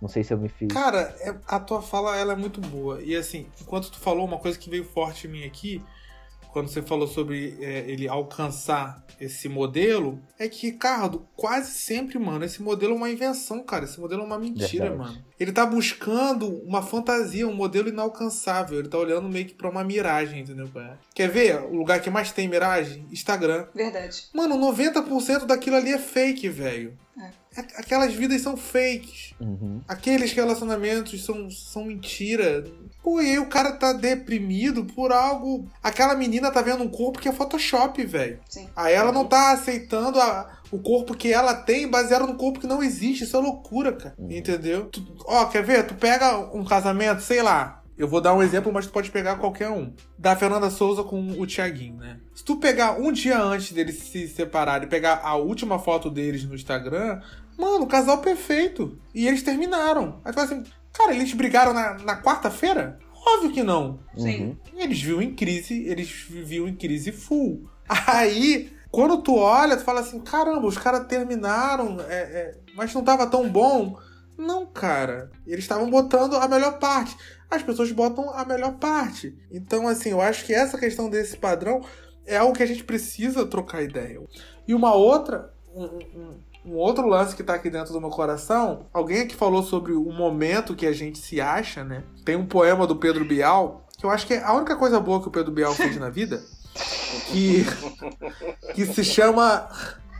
[0.00, 0.72] Não sei se eu me fiz.
[0.72, 3.02] Cara, é, a tua fala ela é muito boa.
[3.02, 5.82] E assim, enquanto tu falou, uma coisa que veio forte em mim aqui
[6.52, 12.44] quando você falou sobre é, ele alcançar esse modelo, é que, Ricardo, quase sempre, mano,
[12.44, 13.84] esse modelo é uma invenção, cara.
[13.84, 14.98] Esse modelo é uma mentira, Verdade.
[14.98, 15.24] mano.
[15.38, 18.78] Ele tá buscando uma fantasia, um modelo inalcançável.
[18.78, 20.68] Ele tá olhando meio que pra uma miragem, entendeu?
[21.14, 23.06] Quer ver o lugar que mais tem miragem?
[23.10, 23.66] Instagram.
[23.74, 24.24] Verdade.
[24.34, 26.96] Mano, 90% daquilo ali é fake, velho.
[27.18, 27.30] É.
[27.76, 29.34] Aquelas vidas são fakes.
[29.40, 29.80] Uhum.
[29.88, 32.64] Aqueles relacionamentos são, são mentira.
[33.02, 35.66] Pô, e aí o cara tá deprimido por algo.
[35.82, 38.38] Aquela menina tá vendo um corpo que é Photoshop, velho.
[38.76, 42.66] Aí ela não tá aceitando a, o corpo que ela tem baseado no corpo que
[42.66, 43.24] não existe.
[43.24, 44.14] Isso é loucura, cara.
[44.18, 44.30] Uhum.
[44.30, 44.86] Entendeu?
[44.86, 45.86] Tu, ó, quer ver?
[45.86, 47.82] Tu pega um casamento, sei lá.
[47.96, 49.92] Eu vou dar um exemplo, mas tu pode pegar qualquer um.
[50.18, 52.18] Da Fernanda Souza com o Thiaguinho, né?
[52.34, 56.42] Se tu pegar um dia antes deles se separarem e pegar a última foto deles
[56.44, 57.20] no Instagram,
[57.58, 58.98] mano, casal perfeito.
[59.14, 60.18] E eles terminaram.
[60.24, 62.98] Aí tu fala assim, cara, eles brigaram na, na quarta-feira?
[63.26, 64.00] Óbvio que não.
[64.16, 64.44] Sim.
[64.44, 64.56] Uhum.
[64.76, 67.68] Eles viviam em crise, eles viviam em crise full.
[67.88, 73.04] Aí, quando tu olha, tu fala assim, caramba, os caras terminaram, é, é, mas não
[73.04, 73.98] tava tão bom.
[74.38, 75.30] Não, cara.
[75.46, 77.16] Eles estavam botando a melhor parte
[77.50, 79.36] as pessoas botam a melhor parte.
[79.50, 81.84] Então, assim, eu acho que essa questão desse padrão
[82.24, 84.22] é algo que a gente precisa trocar ideia.
[84.68, 88.86] E uma outra, um, um, um outro lance que tá aqui dentro do meu coração,
[88.92, 92.02] alguém aqui falou sobre o momento que a gente se acha, né?
[92.24, 95.20] Tem um poema do Pedro Bial, que eu acho que é a única coisa boa
[95.20, 96.42] que o Pedro Bial fez na vida,
[97.32, 97.64] que,
[98.74, 99.68] que se chama.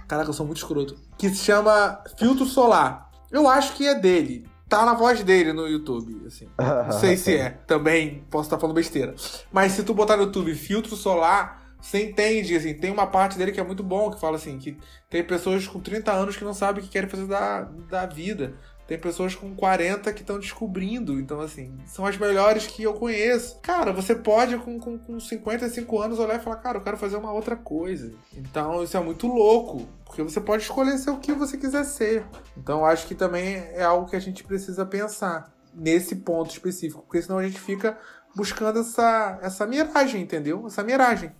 [0.09, 0.97] Caraca, eu sou muito escroto.
[1.17, 3.11] Que se chama Filtro Solar.
[3.31, 6.49] Eu acho que é dele tá na voz dele no YouTube, assim.
[6.57, 7.51] Não sei se é.
[7.67, 9.17] Também posso estar falando besteira.
[9.53, 13.53] Mas se tu botar no YouTube filtro solar, você entende, assim, tem uma parte dele
[13.53, 14.77] que é muito bom, que fala assim, que
[15.09, 18.55] tem pessoas com 30 anos que não sabem o que querem fazer da, da vida.
[18.91, 21.21] Tem pessoas com 40 que estão descobrindo.
[21.21, 23.61] Então, assim, são as melhores que eu conheço.
[23.61, 27.17] Cara, você pode, com, com, com 55 anos, olhar e falar, cara, eu quero fazer
[27.17, 28.13] uma outra coisa.
[28.35, 29.89] Então, isso é muito louco.
[30.05, 32.25] Porque você pode escolher ser o que você quiser ser.
[32.57, 37.03] Então, acho que também é algo que a gente precisa pensar nesse ponto específico.
[37.03, 37.97] Porque senão a gente fica
[38.35, 40.67] buscando essa, essa miragem, entendeu?
[40.67, 41.33] Essa miragem.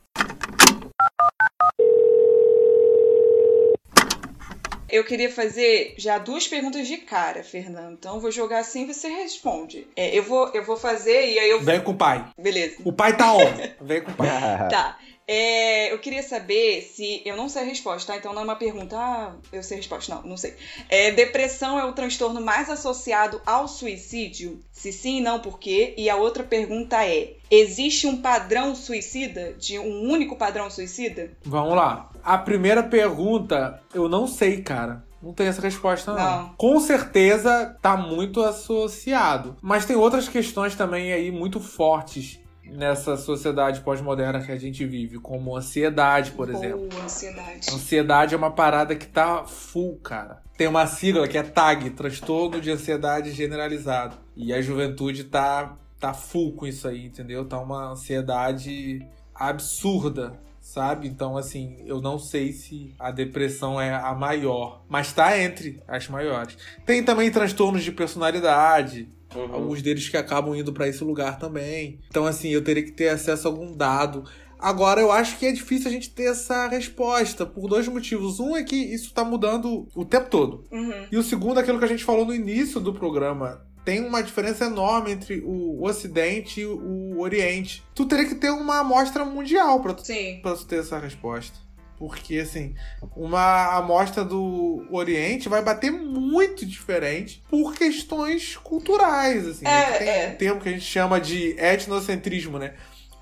[4.93, 7.93] Eu queria fazer já duas perguntas de cara, Fernando.
[7.93, 9.87] Então eu vou jogar assim e você responde.
[9.95, 11.61] É, eu, vou, eu vou fazer e aí eu.
[11.61, 12.29] Vem com o pai.
[12.37, 12.77] Beleza.
[12.85, 13.39] O pai tá on.
[13.81, 14.27] Vem com o pai.
[14.69, 14.99] tá.
[15.33, 17.23] É, eu queria saber se.
[17.25, 18.19] Eu não sei a resposta, tá?
[18.19, 18.97] Então não é uma pergunta.
[18.97, 20.13] Ah, eu sei a resposta.
[20.13, 20.57] Não, não sei.
[20.89, 24.59] É, depressão é o transtorno mais associado ao suicídio?
[24.73, 25.95] Se sim, não, por quê?
[25.97, 29.53] E a outra pergunta é: existe um padrão suicida?
[29.53, 31.31] De um único padrão suicida?
[31.45, 32.11] Vamos lá.
[32.25, 35.05] A primeira pergunta, eu não sei, cara.
[35.23, 36.19] Não tem essa resposta, não.
[36.19, 36.55] não.
[36.57, 39.57] Com certeza tá muito associado.
[39.63, 45.19] Mas tem outras questões também aí muito fortes nessa sociedade pós-moderna que a gente vive,
[45.19, 46.89] como ansiedade, por Boa, exemplo.
[47.03, 47.71] ansiedade.
[47.73, 50.43] Ansiedade é uma parada que tá full, cara.
[50.57, 54.17] Tem uma sigla que é TAG, transtorno de ansiedade generalizado.
[54.37, 57.45] E a juventude tá tá full com isso aí, entendeu?
[57.45, 60.33] Tá uma ansiedade absurda,
[60.71, 61.09] sabe?
[61.09, 66.09] Então, assim, eu não sei se a depressão é a maior, mas tá entre as
[66.09, 66.57] maiores.
[66.87, 69.55] Tem também transtornos de personalidade, Uhum.
[69.55, 72.01] Alguns deles que acabam indo para esse lugar também.
[72.09, 74.25] Então, assim, eu teria que ter acesso a algum dado.
[74.59, 78.41] Agora, eu acho que é difícil a gente ter essa resposta por dois motivos.
[78.41, 80.65] Um é que isso tá mudando o tempo todo.
[80.71, 81.07] Uhum.
[81.11, 83.65] E o segundo, aquilo que a gente falou no início do programa.
[83.85, 87.83] Tem uma diferença enorme entre o Ocidente e o Oriente.
[87.95, 90.03] Tu teria que ter uma amostra mundial pra tu,
[90.43, 91.59] pra tu ter essa resposta.
[92.01, 92.75] Porque, assim,
[93.15, 99.67] uma amostra do Oriente vai bater muito diferente por questões culturais, assim.
[99.67, 100.29] É, tem é.
[100.29, 102.73] um termo que a gente chama de etnocentrismo, né?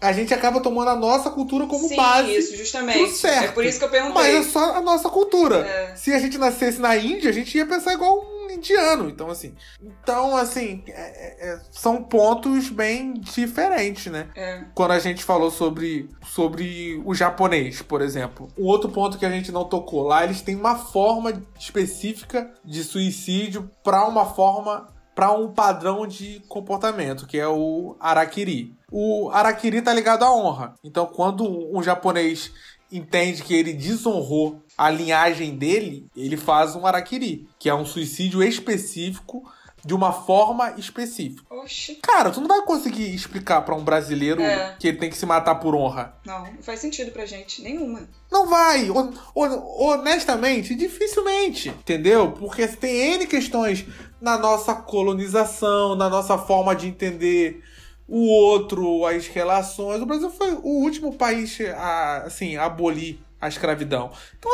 [0.01, 2.37] A gente acaba tomando a nossa cultura como Sim, base.
[2.37, 3.15] isso, justamente.
[3.15, 3.47] certo.
[3.47, 4.15] É por isso que eu perguntei.
[4.15, 5.67] Mas é só a nossa cultura.
[5.67, 5.97] É.
[5.97, 9.09] Se a gente nascesse na Índia, a gente ia pensar igual um indiano.
[9.09, 9.55] Então, assim.
[9.83, 14.29] Então, assim, é- é- são pontos bem diferentes, né?
[14.35, 14.65] É.
[14.75, 18.49] Quando a gente falou sobre, sobre o japonês, por exemplo.
[18.57, 22.83] O outro ponto que a gente não tocou lá, eles têm uma forma específica de
[22.85, 24.87] suicídio para uma forma.
[25.15, 28.77] para um padrão de comportamento, que é o Arakiri.
[28.89, 30.75] O Arakiri tá ligado à honra.
[30.85, 31.43] Então, quando
[31.77, 32.53] um japonês
[32.93, 38.43] entende que ele desonrou a linhagem dele, ele faz um Arakiri, que é um suicídio
[38.43, 39.43] específico
[39.85, 41.43] de uma forma específica.
[41.55, 41.97] Oxi.
[42.03, 44.77] Cara, tu não vai conseguir explicar pra um brasileiro É.
[44.79, 46.15] que ele tem que se matar por honra.
[46.27, 47.63] Não, não faz sentido pra gente.
[47.63, 48.09] Nenhuma.
[48.31, 48.91] Não vai.
[48.91, 51.69] Hon- hon- honestamente, dificilmente.
[51.71, 52.33] Entendeu?
[52.33, 53.85] Porque tem N questões
[54.21, 57.63] na nossa colonização, na nossa forma de entender
[58.07, 60.01] o outro, as relações.
[60.03, 64.11] O Brasil foi o último país a, assim, a abolir a escravidão.
[64.39, 64.51] Então,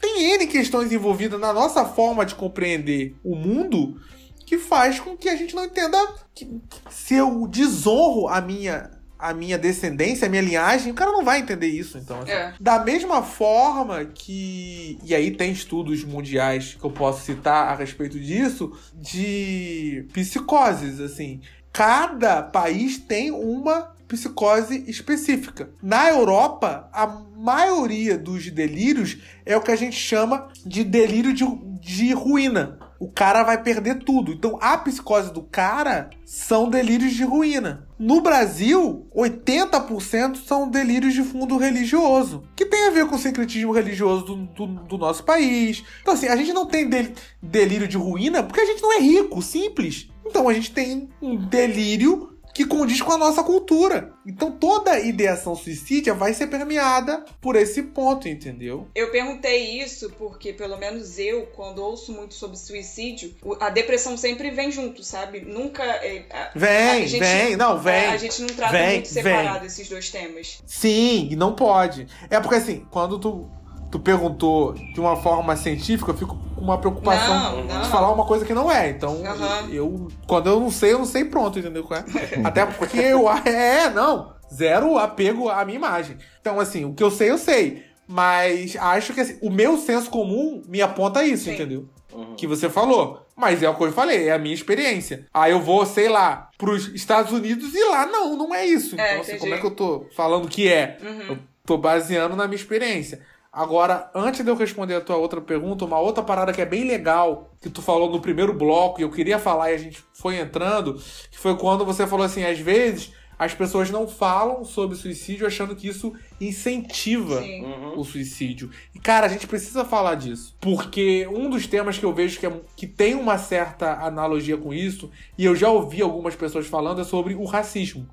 [0.00, 4.00] tem N questões envolvidas na nossa forma de compreender o mundo
[4.44, 5.98] que faz com que a gente não entenda
[6.34, 11.24] que se eu desonro a minha a minha descendência, a minha linhagem, o cara não
[11.24, 12.20] vai entender isso, então.
[12.20, 12.30] assim.
[12.30, 12.52] É.
[12.60, 14.98] Da mesma forma que.
[15.02, 21.40] E aí tem estudos mundiais que eu posso citar a respeito disso, de psicoses, assim.
[21.72, 25.70] Cada país tem uma psicose específica.
[25.82, 31.44] Na Europa, a maioria dos delírios é o que a gente chama de delírio de,
[31.80, 32.78] de ruína.
[32.98, 34.32] O cara vai perder tudo.
[34.32, 37.86] Então, a psicose do cara são delírios de ruína.
[37.98, 43.72] No Brasil, 80% são delírios de fundo religioso, que tem a ver com o sincretismo
[43.72, 45.84] religioso do, do, do nosso país.
[46.00, 49.00] Então, assim, a gente não tem del- delírio de ruína porque a gente não é
[49.00, 50.08] rico, simples.
[50.24, 54.12] Então, a gente tem um delírio que condiz com a nossa cultura.
[54.26, 58.88] Então, toda ideação suicídia vai ser permeada por esse ponto, entendeu?
[58.94, 64.50] Eu perguntei isso porque, pelo menos eu, quando ouço muito sobre suicídio, a depressão sempre
[64.50, 65.40] vem junto, sabe?
[65.42, 65.82] Nunca.
[65.84, 68.06] é, a- Vem, a gente- vem, não, vem.
[68.06, 70.62] A gente não trata vem, muito separado esses dois temas.
[70.64, 72.06] Sim, e não pode.
[72.30, 73.50] É porque assim, quando tu,
[73.90, 77.82] tu perguntou de uma forma científica, eu fico com uma preocupação Não, não.
[77.82, 78.90] de falar uma coisa que não é.
[78.90, 79.68] Então, Aham.
[79.70, 80.08] eu.
[80.26, 81.86] Quando eu não sei, eu não sei pronto, entendeu?
[81.92, 82.40] é?
[82.46, 83.26] Até porque eu.
[83.46, 84.34] É, não.
[84.52, 86.16] Zero apego à minha imagem.
[86.40, 87.84] Então, assim, o que eu sei, eu sei.
[88.08, 91.54] Mas acho que assim, o meu senso comum me aponta isso, Sim.
[91.54, 91.88] entendeu?
[92.12, 92.34] Uhum.
[92.34, 93.26] que você falou.
[93.36, 95.26] Mas é o que eu falei, é a minha experiência.
[95.34, 98.98] Aí eu vou, sei lá, pros Estados Unidos e lá não, não é isso.
[98.98, 99.40] É, então, assim, entendi.
[99.40, 100.96] como é que eu tô falando que é?
[101.02, 101.22] Uhum.
[101.30, 103.20] Eu tô baseando na minha experiência.
[103.56, 106.84] Agora, antes de eu responder a tua outra pergunta, uma outra parada que é bem
[106.86, 110.38] legal, que tu falou no primeiro bloco, e eu queria falar e a gente foi
[110.38, 115.46] entrando, que foi quando você falou assim, às vezes as pessoas não falam sobre suicídio
[115.46, 117.40] achando que isso incentiva.
[117.40, 117.98] Uhum.
[117.98, 118.70] o suicídio.
[118.94, 120.54] E, cara, a gente precisa falar disso.
[120.60, 124.74] Porque um dos temas que eu vejo que, é- que tem uma certa analogia com
[124.74, 128.06] isso, e eu já ouvi algumas pessoas falando, é sobre o racismo.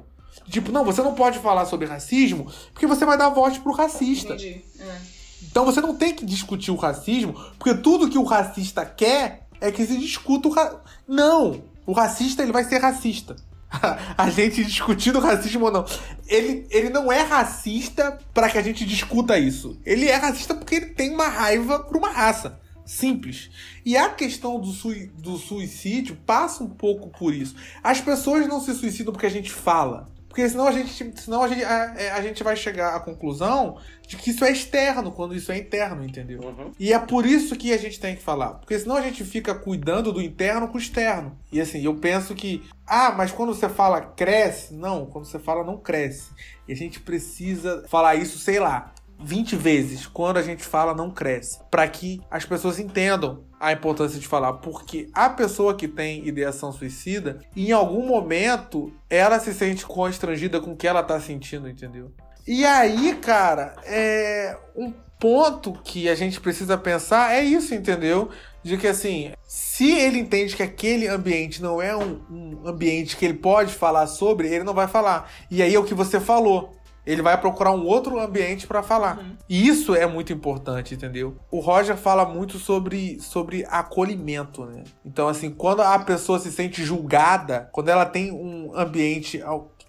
[0.49, 4.33] Tipo, não, você não pode falar sobre racismo porque você vai dar voz pro racista.
[4.33, 4.63] Entendi.
[4.79, 5.12] É.
[5.49, 9.71] Então você não tem que discutir o racismo, porque tudo que o racista quer é
[9.71, 10.81] que se discuta o ra...
[11.07, 11.63] Não!
[11.85, 13.35] O racista ele vai ser racista.
[14.17, 15.85] A gente discutindo racismo ou não.
[16.27, 19.79] Ele, ele não é racista para que a gente discuta isso.
[19.85, 22.59] Ele é racista porque ele tem uma raiva por uma raça.
[22.85, 23.49] Simples.
[23.85, 27.55] E a questão do, sui- do suicídio passa um pouco por isso.
[27.83, 30.09] As pessoas não se suicidam porque a gente fala.
[30.33, 33.77] Porque senão a gente, senão a gente, a, é, a gente vai chegar à conclusão
[34.07, 36.41] de que isso é externo, quando isso é interno, entendeu?
[36.41, 36.71] Uhum.
[36.79, 38.55] E é por isso que a gente tem que falar.
[38.55, 41.37] Porque senão a gente fica cuidando do interno com o externo.
[41.51, 42.63] E assim, eu penso que.
[42.87, 44.73] Ah, mas quando você fala cresce.
[44.73, 46.31] Não, quando você fala não cresce.
[46.67, 48.91] E a gente precisa falar isso, sei lá,
[49.23, 51.59] 20 vezes quando a gente fala não cresce.
[51.71, 54.53] Para que as pessoas entendam a importância de falar.
[54.53, 60.73] Porque a pessoa que tem ideação suicida, em algum momento, ela se sente constrangida com
[60.73, 62.11] o que ela tá sentindo, entendeu?
[62.45, 68.29] E aí, cara, é um ponto que a gente precisa pensar é isso, entendeu?
[68.61, 73.23] De que assim, se ele entende que aquele ambiente não é um, um ambiente que
[73.23, 75.31] ele pode falar sobre, ele não vai falar.
[75.49, 76.75] E aí é o que você falou.
[77.05, 79.19] Ele vai procurar um outro ambiente para falar.
[79.49, 81.35] E isso é muito importante, entendeu?
[81.51, 84.83] O Roger fala muito sobre, sobre acolhimento, né?
[85.05, 89.41] Então, assim, quando a pessoa se sente julgada, quando ela tem um ambiente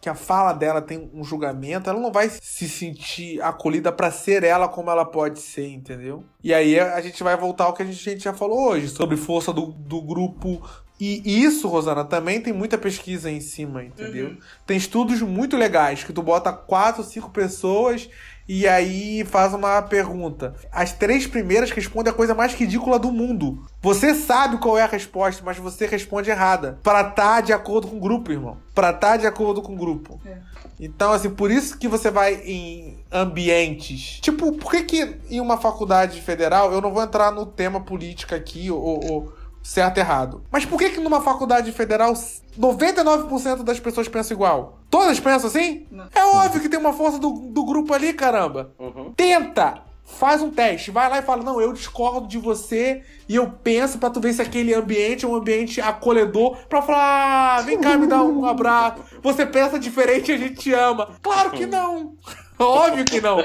[0.05, 4.45] que a fala dela tem um julgamento, ela não vai se sentir acolhida para ser
[4.45, 6.23] ela como ela pode ser, entendeu?
[6.43, 8.89] E aí a gente vai voltar ao que a gente, a gente já falou hoje,
[8.89, 10.63] sobre força do, do grupo
[11.01, 14.29] e isso, Rosana, também tem muita pesquisa em cima, entendeu?
[14.29, 14.39] Uhum.
[14.65, 18.09] Tem estudos muito legais que tu bota quatro, cinco pessoas
[18.49, 20.55] e aí faz uma pergunta.
[20.71, 23.67] As três primeiras respondem a coisa mais ridícula do mundo.
[23.83, 26.79] Você sabe qual é a resposta, mas você responde errada.
[26.83, 28.59] Pra estar tá de acordo com o grupo, irmão.
[28.75, 30.21] Pra estar tá de acordo com o grupo.
[30.25, 30.39] É.
[30.79, 34.19] Então, assim, por isso que você vai em ambientes.
[34.21, 38.37] Tipo, por que que em uma faculdade federal, eu não vou entrar no tema política
[38.37, 39.33] aqui, ou, ou
[39.65, 40.45] certo e errado.
[40.53, 44.79] Mas por que que numa faculdade federal 99% das pessoas pensam igual?
[44.91, 45.87] Todas pensam assim?
[45.91, 46.07] Não.
[46.15, 48.73] É óbvio que tem uma força do, do grupo ali, caramba.
[48.79, 49.13] Uhum.
[49.17, 49.83] Tenta!
[50.07, 53.97] Faz um teste, vai lá e fala: Não, eu discordo de você e eu penso
[53.97, 57.97] para tu ver se aquele ambiente é um ambiente acolhedor pra falar: ah, vem cá
[57.97, 59.03] me dar um abraço.
[59.23, 61.09] Você pensa diferente a gente te ama.
[61.23, 62.17] Claro que não.
[62.59, 63.39] Óbvio que não.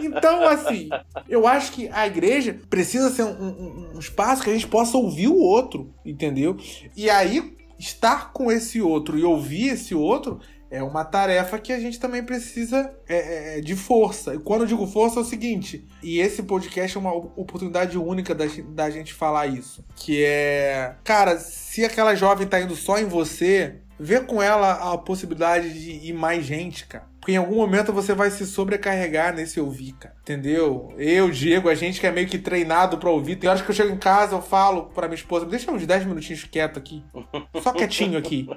[0.00, 0.88] Então, assim,
[1.28, 4.96] eu acho que a igreja precisa ser um, um, um, espaço que a gente possa
[4.96, 6.56] ouvir o outro, entendeu?
[6.96, 10.40] E aí, estar com esse outro e ouvir esse outro
[10.70, 14.34] é uma tarefa que a gente também precisa é, é, é de força.
[14.34, 18.34] E quando eu digo força é o seguinte, e esse podcast é uma oportunidade única
[18.34, 23.06] da, da gente falar isso, que é, cara, se aquela jovem tá indo só em
[23.06, 27.06] você, vê com ela a possibilidade de ir mais gente, cara.
[27.20, 30.14] Porque em algum momento você vai se sobrecarregar nesse ouvir, cara.
[30.22, 30.94] Entendeu?
[30.96, 33.36] Eu, Diego, a gente que é meio que treinado pra ouvir.
[33.36, 36.06] Tem horas que eu chego em casa, eu falo pra minha esposa, deixa uns 10
[36.06, 37.04] minutinhos quieto aqui.
[37.62, 38.48] Só quietinho aqui.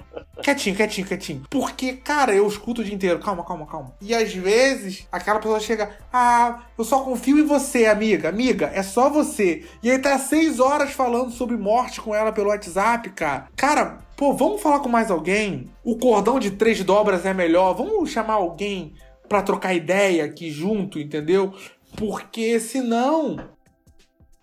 [0.41, 1.43] Quietinho, quietinho, quietinho.
[1.49, 3.19] Porque, cara, eu escuto o dia inteiro.
[3.19, 3.93] Calma, calma, calma.
[3.99, 8.29] E às vezes, aquela pessoa chega, ah, eu só confio em você, amiga.
[8.29, 9.65] Amiga, é só você.
[9.83, 13.47] E aí tá seis horas falando sobre morte com ela pelo WhatsApp, cara.
[13.55, 15.71] Cara, Pô, vamos falar com mais alguém?
[15.83, 17.73] O cordão de três dobras é melhor.
[17.73, 18.93] Vamos chamar alguém
[19.27, 21.55] para trocar ideia aqui junto, entendeu?
[21.97, 23.37] Porque senão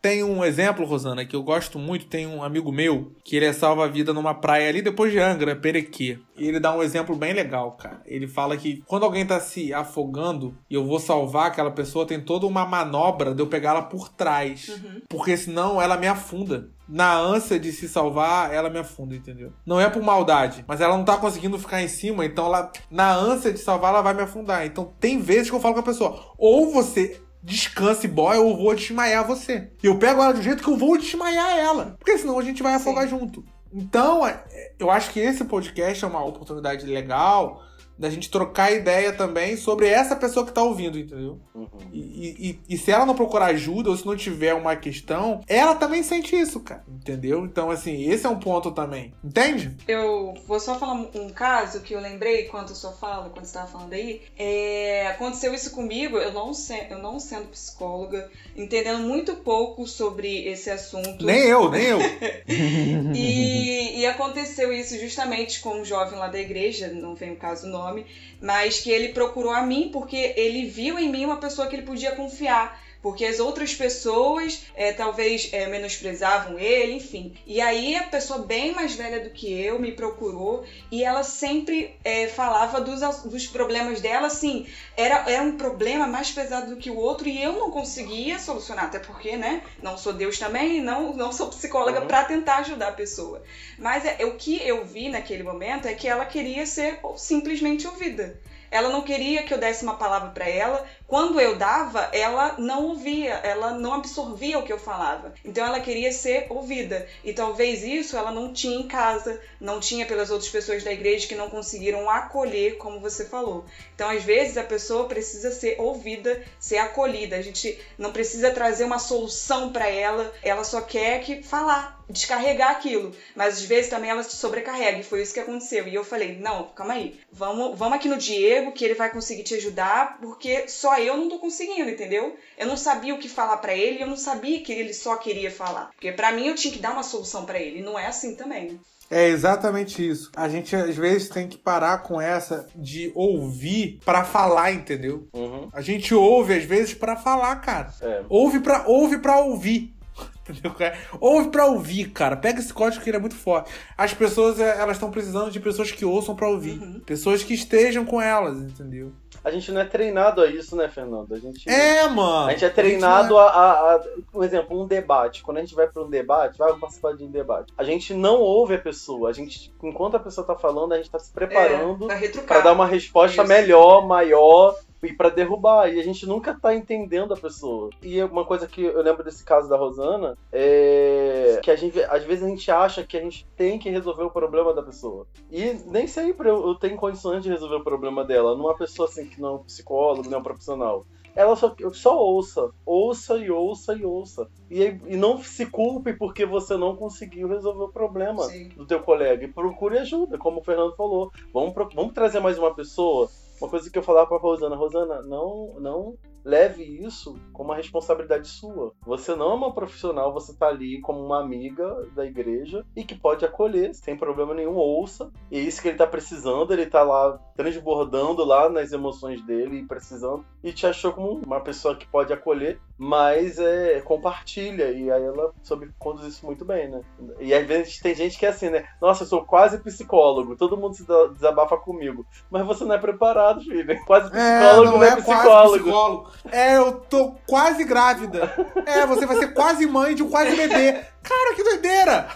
[0.01, 2.07] tem um exemplo, Rosana, que eu gosto muito.
[2.07, 6.19] Tem um amigo meu que ele é salva-vida numa praia ali depois de Angra, Perequê.
[6.37, 8.01] E ele dá um exemplo bem legal, cara.
[8.07, 12.21] Ele fala que quando alguém tá se afogando e eu vou salvar aquela pessoa, tem
[12.21, 14.69] toda uma manobra de eu pegar ela por trás.
[14.69, 15.03] Uhum.
[15.09, 16.71] Porque senão ela me afunda.
[16.89, 19.53] Na ânsia de se salvar, ela me afunda, entendeu?
[19.67, 23.15] Não é por maldade, mas ela não tá conseguindo ficar em cima, então ela, na
[23.15, 24.65] ânsia de salvar, ela vai me afundar.
[24.65, 28.75] Então tem vezes que eu falo com a pessoa: ou você descanse, boy, eu vou
[28.75, 29.71] desmaiar você.
[29.83, 31.97] E eu pego ela um jeito que eu vou desmaiar ela.
[31.99, 33.11] Porque senão a gente vai afogar Sim.
[33.11, 33.45] junto.
[33.73, 34.45] Então, é,
[34.79, 37.63] eu acho que esse podcast é uma oportunidade legal
[37.99, 41.41] da gente trocar ideia também sobre essa pessoa que tá ouvindo, entendeu?
[41.55, 41.69] Uhum.
[41.93, 45.75] E, e, e, se ela não procurar ajuda ou se não tiver uma questão, ela
[45.75, 47.45] também sente isso, cara, entendeu?
[47.45, 49.77] Então, assim, esse é um ponto também, entende?
[49.89, 53.55] Eu vou só falar um caso que eu lembrei quando eu só falo, quando você
[53.55, 54.23] tava falando aí.
[54.39, 60.47] É, aconteceu isso comigo, eu não, se, eu não sendo psicóloga, entendendo muito pouco sobre
[60.47, 61.25] esse assunto.
[61.25, 61.99] Nem eu, nem eu.
[63.15, 67.67] e, e aconteceu isso justamente com um jovem lá da igreja, não vem o caso
[67.67, 68.05] nome nome,
[68.41, 71.83] mas que ele procurou a mim porque ele viu em mim uma pessoa que ele
[71.83, 77.37] podia confiar porque as outras pessoas é, talvez é, menosprezavam ele, enfim.
[77.47, 81.97] E aí a pessoa bem mais velha do que eu me procurou e ela sempre
[82.05, 86.91] é, falava dos, dos problemas dela, assim, era, era um problema mais pesado do que
[86.91, 91.15] o outro e eu não conseguia solucionar, até porque, né, não sou Deus também, não,
[91.15, 92.07] não sou psicóloga uhum.
[92.07, 93.43] para tentar ajudar a pessoa.
[93.79, 98.41] Mas é, o que eu vi naquele momento é que ela queria ser simplesmente ouvida.
[98.71, 100.87] Ela não queria que eu desse uma palavra para ela.
[101.09, 105.33] Quando eu dava, ela não ouvia, ela não absorvia o que eu falava.
[105.43, 107.09] Então ela queria ser ouvida.
[107.25, 111.27] E talvez isso ela não tinha em casa, não tinha pelas outras pessoas da igreja
[111.27, 113.65] que não conseguiram acolher, como você falou.
[113.95, 117.37] Então às vezes a pessoa precisa ser ouvida, ser acolhida.
[117.37, 122.71] A gente não precisa trazer uma solução para ela, ela só quer que falar, descarregar
[122.71, 123.15] aquilo.
[123.35, 125.89] Mas às vezes também ela se sobrecarrega, e foi isso que aconteceu.
[125.89, 129.43] E eu falei: não, calma aí, vamos, vamos aqui no Diego, que ele vai conseguir
[129.43, 132.37] te ajudar, porque só eu não tô conseguindo, entendeu?
[132.57, 135.51] Eu não sabia o que falar para ele, eu não sabia que ele só queria
[135.51, 135.91] falar.
[135.91, 138.35] Porque para mim eu tinha que dar uma solução para ele, e não é assim
[138.35, 138.79] também, né?
[139.11, 140.31] É exatamente isso.
[140.37, 145.27] A gente às vezes tem que parar com essa de ouvir para falar, entendeu?
[145.33, 145.69] Uhum.
[145.73, 147.93] A gente ouve às vezes para falar, cara.
[148.03, 148.23] É.
[148.29, 149.95] Ouve para ouve para ouvir.
[150.49, 150.75] Entendeu?
[151.21, 152.35] Ouve pra ouvir, cara.
[152.35, 153.71] Pega esse código que ele é muito forte.
[153.97, 156.81] As pessoas, é, elas estão precisando de pessoas que ouçam pra ouvir.
[156.81, 157.01] Uhum.
[157.01, 159.13] Pessoas que estejam com elas, entendeu?
[159.45, 161.33] A gente não é treinado a isso, né, Fernando?
[161.35, 162.49] A gente, É, mano.
[162.49, 165.43] a gente é treinado a, a, a- Por exemplo, um debate.
[165.43, 167.73] Quando a gente vai pra um debate, vai participar de um debate.
[167.79, 169.31] A gente não ouve a pessoa.
[169.31, 172.47] A gente, enquanto a pessoa tá falando, a gente tá se preparando É, pra retrucar.
[172.49, 173.49] Pra dar uma resposta Isso.
[173.49, 175.93] melhor, maior e pra derrubar.
[175.93, 177.91] E a gente nunca tá entendendo a pessoa.
[178.03, 182.25] E uma coisa que eu lembro desse caso da Rosana é que a gente, às
[182.25, 185.27] vezes a gente acha que a gente tem que resolver o problema da pessoa.
[185.51, 188.57] E nem sempre eu, eu tenho condições de resolver o problema dela.
[188.57, 191.05] Numa pessoa assim que não é um psicólogo, não é um profissional.
[191.39, 194.49] Ela só, só ouça, ouça e ouça e ouça.
[194.69, 198.71] E, e não se culpe porque você não conseguiu resolver o problema Sim.
[198.71, 201.31] do teu colega e procure ajuda, como o Fernando falou.
[201.55, 203.31] Vamos, vamos trazer mais uma pessoa.
[203.61, 208.49] Uma coisa que eu falava pra Rosana, Rosana, não, não leve isso como uma responsabilidade
[208.49, 208.95] sua.
[209.05, 213.15] Você não é uma profissional, você tá ali como uma amiga da igreja e que
[213.15, 215.31] pode acolher, sem problema nenhum, ouça.
[215.51, 219.81] E é isso que ele tá precisando, ele tá lá transbordando lá nas emoções dele
[219.81, 224.91] e precisando, e te achou como uma pessoa que pode acolher, mas é compartilha.
[224.91, 227.01] E aí ela soube conduzir isso muito bem, né?
[227.39, 228.85] E às vezes tem gente que é assim, né?
[229.01, 232.27] Nossa, eu sou quase psicólogo, todo mundo se desabafa comigo.
[232.51, 234.05] Mas você não é preparado, filho.
[234.05, 235.79] Quase É, psicólogo não não é, é quase psicólogo.
[235.85, 236.31] psicólogo.
[236.51, 238.53] É, eu tô quase grávida.
[238.85, 241.05] É, você vai ser quase mãe de um quase bebê.
[241.23, 242.29] Cara, que doideira!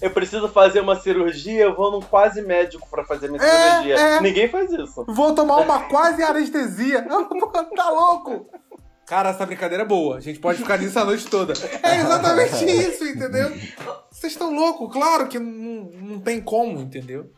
[0.00, 3.94] Eu preciso fazer uma cirurgia, eu vou num quase médico pra fazer minha É, cirurgia.
[3.96, 4.20] é.
[4.22, 5.04] Ninguém faz isso.
[5.06, 7.02] Vou tomar uma quase anestesia.
[7.76, 8.46] tá louco?
[9.08, 10.16] Cara, essa brincadeira é boa.
[10.16, 11.54] A gente pode ficar nisso a noite toda.
[11.82, 13.50] É exatamente isso, entendeu?
[14.10, 14.92] Vocês estão loucos?
[14.92, 17.30] Claro que não, não tem como, entendeu?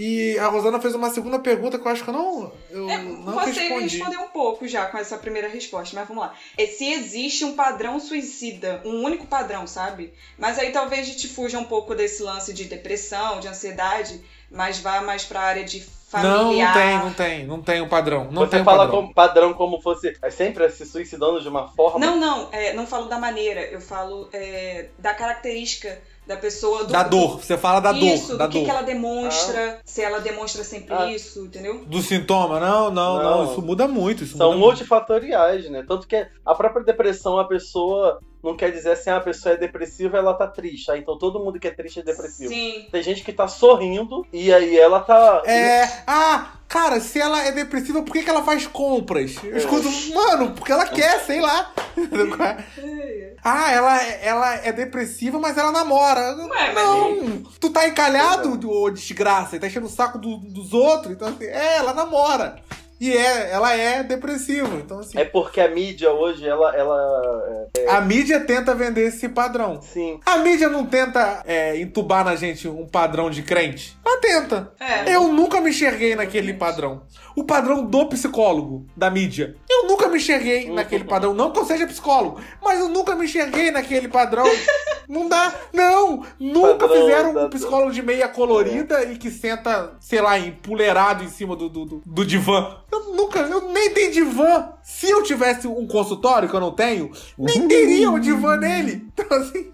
[0.00, 2.98] E a Rosana fez uma segunda pergunta que eu acho que eu não, eu É,
[3.02, 3.96] não você respondi.
[3.96, 6.34] respondeu um pouco já com essa primeira resposta, mas vamos lá.
[6.56, 10.14] É se existe um padrão suicida, um único padrão, sabe?
[10.38, 14.80] Mas aí talvez a gente fuja um pouco desse lance de depressão, de ansiedade, mas
[14.80, 15.80] vá mais pra área de
[16.12, 16.72] Não, não familiar.
[16.74, 18.28] tem, não tem, não tem um padrão.
[18.30, 19.00] Não Você tem um fala padrão.
[19.02, 21.98] como padrão como fosse é sempre se suicidando de uma forma.
[21.98, 26.84] Não, não, é, não falo da maneira, eu falo é, da característica da pessoa.
[26.84, 28.64] Do, Da dor, você fala da isso, dor, da do que, dor.
[28.66, 31.10] que ela demonstra, se ela demonstra sempre Ah.
[31.10, 31.84] isso, entendeu?
[31.86, 32.60] Do sintoma?
[32.60, 33.50] Não, não, não, Não.
[33.52, 34.24] isso muda muito.
[34.24, 34.66] Isso São muda muito.
[34.76, 35.84] multifatoriais, né?
[35.88, 39.58] Tanto que a própria depressão, a pessoa não quer dizer assim, ah, a pessoa é
[39.58, 40.90] depressiva, ela tá triste.
[40.90, 42.48] Ah, então todo mundo que é triste é depressivo.
[42.52, 42.86] Sim.
[42.90, 45.42] Tem gente que tá sorrindo e aí ela tá.
[45.44, 45.88] É.
[46.06, 49.36] Ah, cara, se ela é depressiva, por que, que ela faz compras?
[49.42, 49.58] Eu É.
[49.58, 51.72] escuto, mano, porque ela quer, sei lá.
[53.44, 56.36] ah, ela, ela é depressiva, mas ela namora.
[56.36, 60.72] Ué, mas não, tu tá encalhado, ô desgraça, e tá enchendo o saco do- dos
[60.72, 61.12] outros.
[61.12, 62.60] Então, assim, é, ela namora.
[63.00, 64.74] E é, ela é depressiva.
[64.76, 66.74] Então, assim, É porque a mídia hoje, ela.
[66.74, 69.80] ela é, a mídia tenta vender esse padrão.
[69.80, 70.18] sim.
[70.26, 73.96] A mídia não tenta é, entubar na gente um padrão de crente?
[74.04, 74.72] Ela tenta.
[74.80, 75.14] É.
[75.14, 77.02] Eu nunca me enxerguei naquele padrão.
[77.36, 79.54] O padrão do psicólogo, da mídia.
[79.70, 81.32] Eu nunca me enxerguei naquele padrão.
[81.34, 84.44] Não que eu seja psicólogo, mas eu nunca me enxerguei naquele padrão.
[85.08, 85.54] Não dá.
[85.72, 86.22] Não!
[86.38, 91.24] Nunca Padrão fizeram da- um psicólogo de meia colorida e que senta, sei lá, empoleirado
[91.24, 92.76] em cima do, do, do- do divã.
[92.90, 94.72] Eu nunca, eu nem tenho divã.
[94.82, 99.06] Se eu tivesse um consultório, que eu não tenho, nem teria o divã nele.
[99.18, 99.72] Então, assim,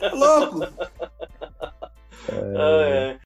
[0.00, 0.60] tá louco.
[2.28, 3.18] Ah, é.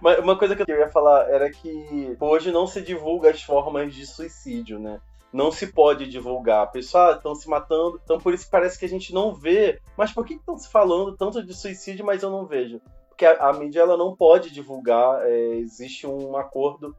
[0.00, 3.94] Mas uma coisa que eu ia falar era que hoje não se divulga as formas
[3.94, 4.98] de suicídio, né?
[5.32, 6.72] Não se pode divulgar.
[6.72, 9.78] Pessoal, estão se matando, então por isso parece que a gente não vê.
[9.96, 12.80] Mas por que estão se falando tanto de suicídio, mas eu não vejo?
[13.20, 16.96] Porque a, a mídia ela não pode divulgar, é, existe um acordo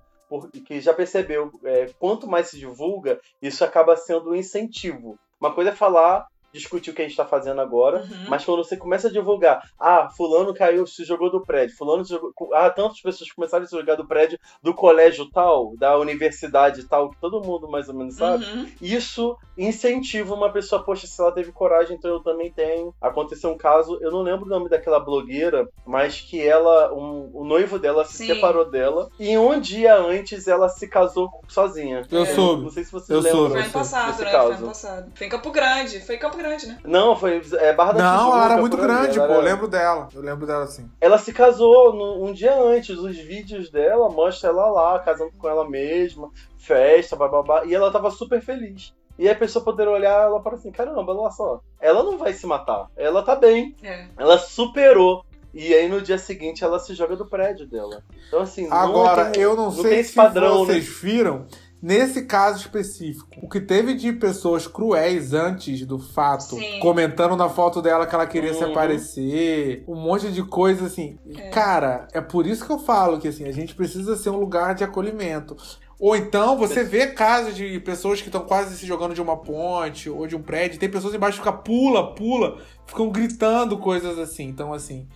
[0.64, 5.18] que já percebeu, é, quanto mais se divulga, isso acaba sendo um incentivo.
[5.40, 8.26] Uma coisa é falar, discutir o que a gente está fazendo agora, Uhum.
[8.30, 12.12] mas quando você começa a divulgar, ah, fulano caiu, se jogou do prédio, fulano se
[12.12, 16.88] jogou, ah, tantas pessoas começaram a se jogar do prédio do colégio tal, da universidade
[16.88, 18.68] tal, que todo mundo mais ou menos sabe, Uhum.
[18.82, 22.94] isso incentiva uma pessoa, poxa, se ela teve coragem, então eu também tenho.
[23.02, 27.44] Aconteceu um caso, eu não lembro o nome daquela blogueira, mas que ela, um- o
[27.44, 28.28] noivo dela se Sim.
[28.28, 32.02] separou dela, e um dia antes ela se casou sozinha.
[32.12, 32.26] Eu É.
[32.26, 32.64] soube.
[32.64, 33.38] Não sei se vocês Eu lembram.
[33.40, 33.54] soube.
[33.54, 34.32] Foi ano passado, né?
[34.32, 35.12] Foi ano passado.
[35.16, 36.00] Foi em Campo Grande.
[36.02, 36.78] Foi em Campo Grande, né?
[36.84, 39.26] Não, foi é, Barra da Não, Tijuca, ela era muito grande, pô.
[39.26, 40.08] Eu era- lembro dela.
[40.14, 40.90] Eu lembro dela assim.
[41.00, 42.98] Ela se casou no- um dia antes.
[42.98, 47.64] Os vídeos dela mostram ela lá, casando com ela mesma, festa, bababá.
[47.66, 48.94] E ela tava super feliz.
[49.20, 51.60] E aí a pessoa poder olhar, ela fala assim: caramba, olha só.
[51.80, 52.88] Ela não vai se matar.
[52.98, 53.76] Ela tá bem.
[53.84, 54.08] É.
[54.18, 55.24] Ela superou.
[55.54, 58.02] E aí no dia seguinte ela se joga do prédio dela.
[58.28, 60.96] Então assim, não Agora, tem- eu não, não sei tem esse se padrão, vocês né?
[61.02, 61.46] viram
[61.82, 66.80] nesse caso específico, o que teve de pessoas cruéis antes do fato, Sim.
[66.80, 68.72] comentando na foto dela que ela queria se Uhum.
[68.72, 71.18] aparecer, um monte de coisa assim.
[71.36, 71.50] É.
[71.50, 74.76] Cara, é por isso que eu falo que assim, a gente precisa ser um lugar
[74.76, 75.56] de acolhimento.
[76.00, 80.10] Ou então você vê casos de pessoas que estão quase se jogando de uma ponte
[80.10, 82.58] ou de um prédio, tem pessoas embaixo que ficam pula, pula,
[82.88, 84.46] ficam gritando coisas assim.
[84.46, 85.08] Então, assim,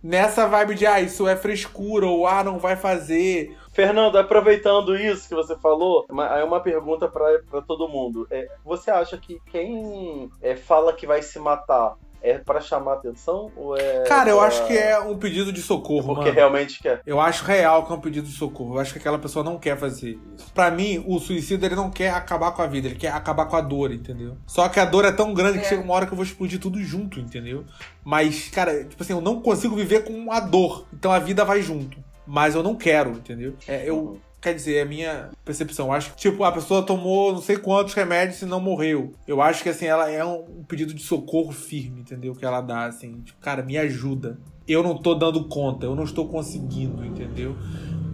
[0.00, 3.56] nessa vibe de ah, isso é frescura, ou ah, não vai fazer.
[3.78, 8.26] Fernando, aproveitando isso que você falou, aí uma pergunta pra pra todo mundo.
[8.28, 13.52] É, você acha que quem é, fala que vai se matar é pra chamar atenção
[13.56, 14.02] ou é.
[14.02, 16.34] Cara, eu pra- acho que é um pedido de socorro, Porque mano.
[16.34, 17.00] realmente quer.
[17.06, 18.74] Eu acho real que é um pedido de socorro.
[18.74, 20.52] Eu acho que aquela pessoa não quer fazer isso.
[20.52, 23.54] Pra mim, o suicida ele não quer acabar com a vida, ele quer acabar com
[23.54, 24.36] a dor, entendeu?
[24.44, 25.68] Só que a dor é tão grande que É.
[25.68, 27.64] chega uma hora que eu vou explodir tudo junto, entendeu?
[28.04, 30.86] Mas, cara, tipo assim, eu não consigo viver com a dor.
[30.92, 31.96] Então a vida vai junto.
[32.28, 33.54] Mas eu não quero, entendeu?
[33.66, 34.20] É, eu.
[34.40, 35.86] Quer dizer, é a minha percepção.
[35.86, 39.14] Eu acho que, tipo, a pessoa tomou não sei quantos remédios e não morreu.
[39.26, 42.36] Eu acho que, assim, ela é um, um pedido de socorro firme, entendeu?
[42.36, 43.20] Que ela dá, assim.
[43.22, 44.38] Tipo, cara, me ajuda.
[44.66, 47.56] Eu não tô dando conta, eu não estou conseguindo, entendeu?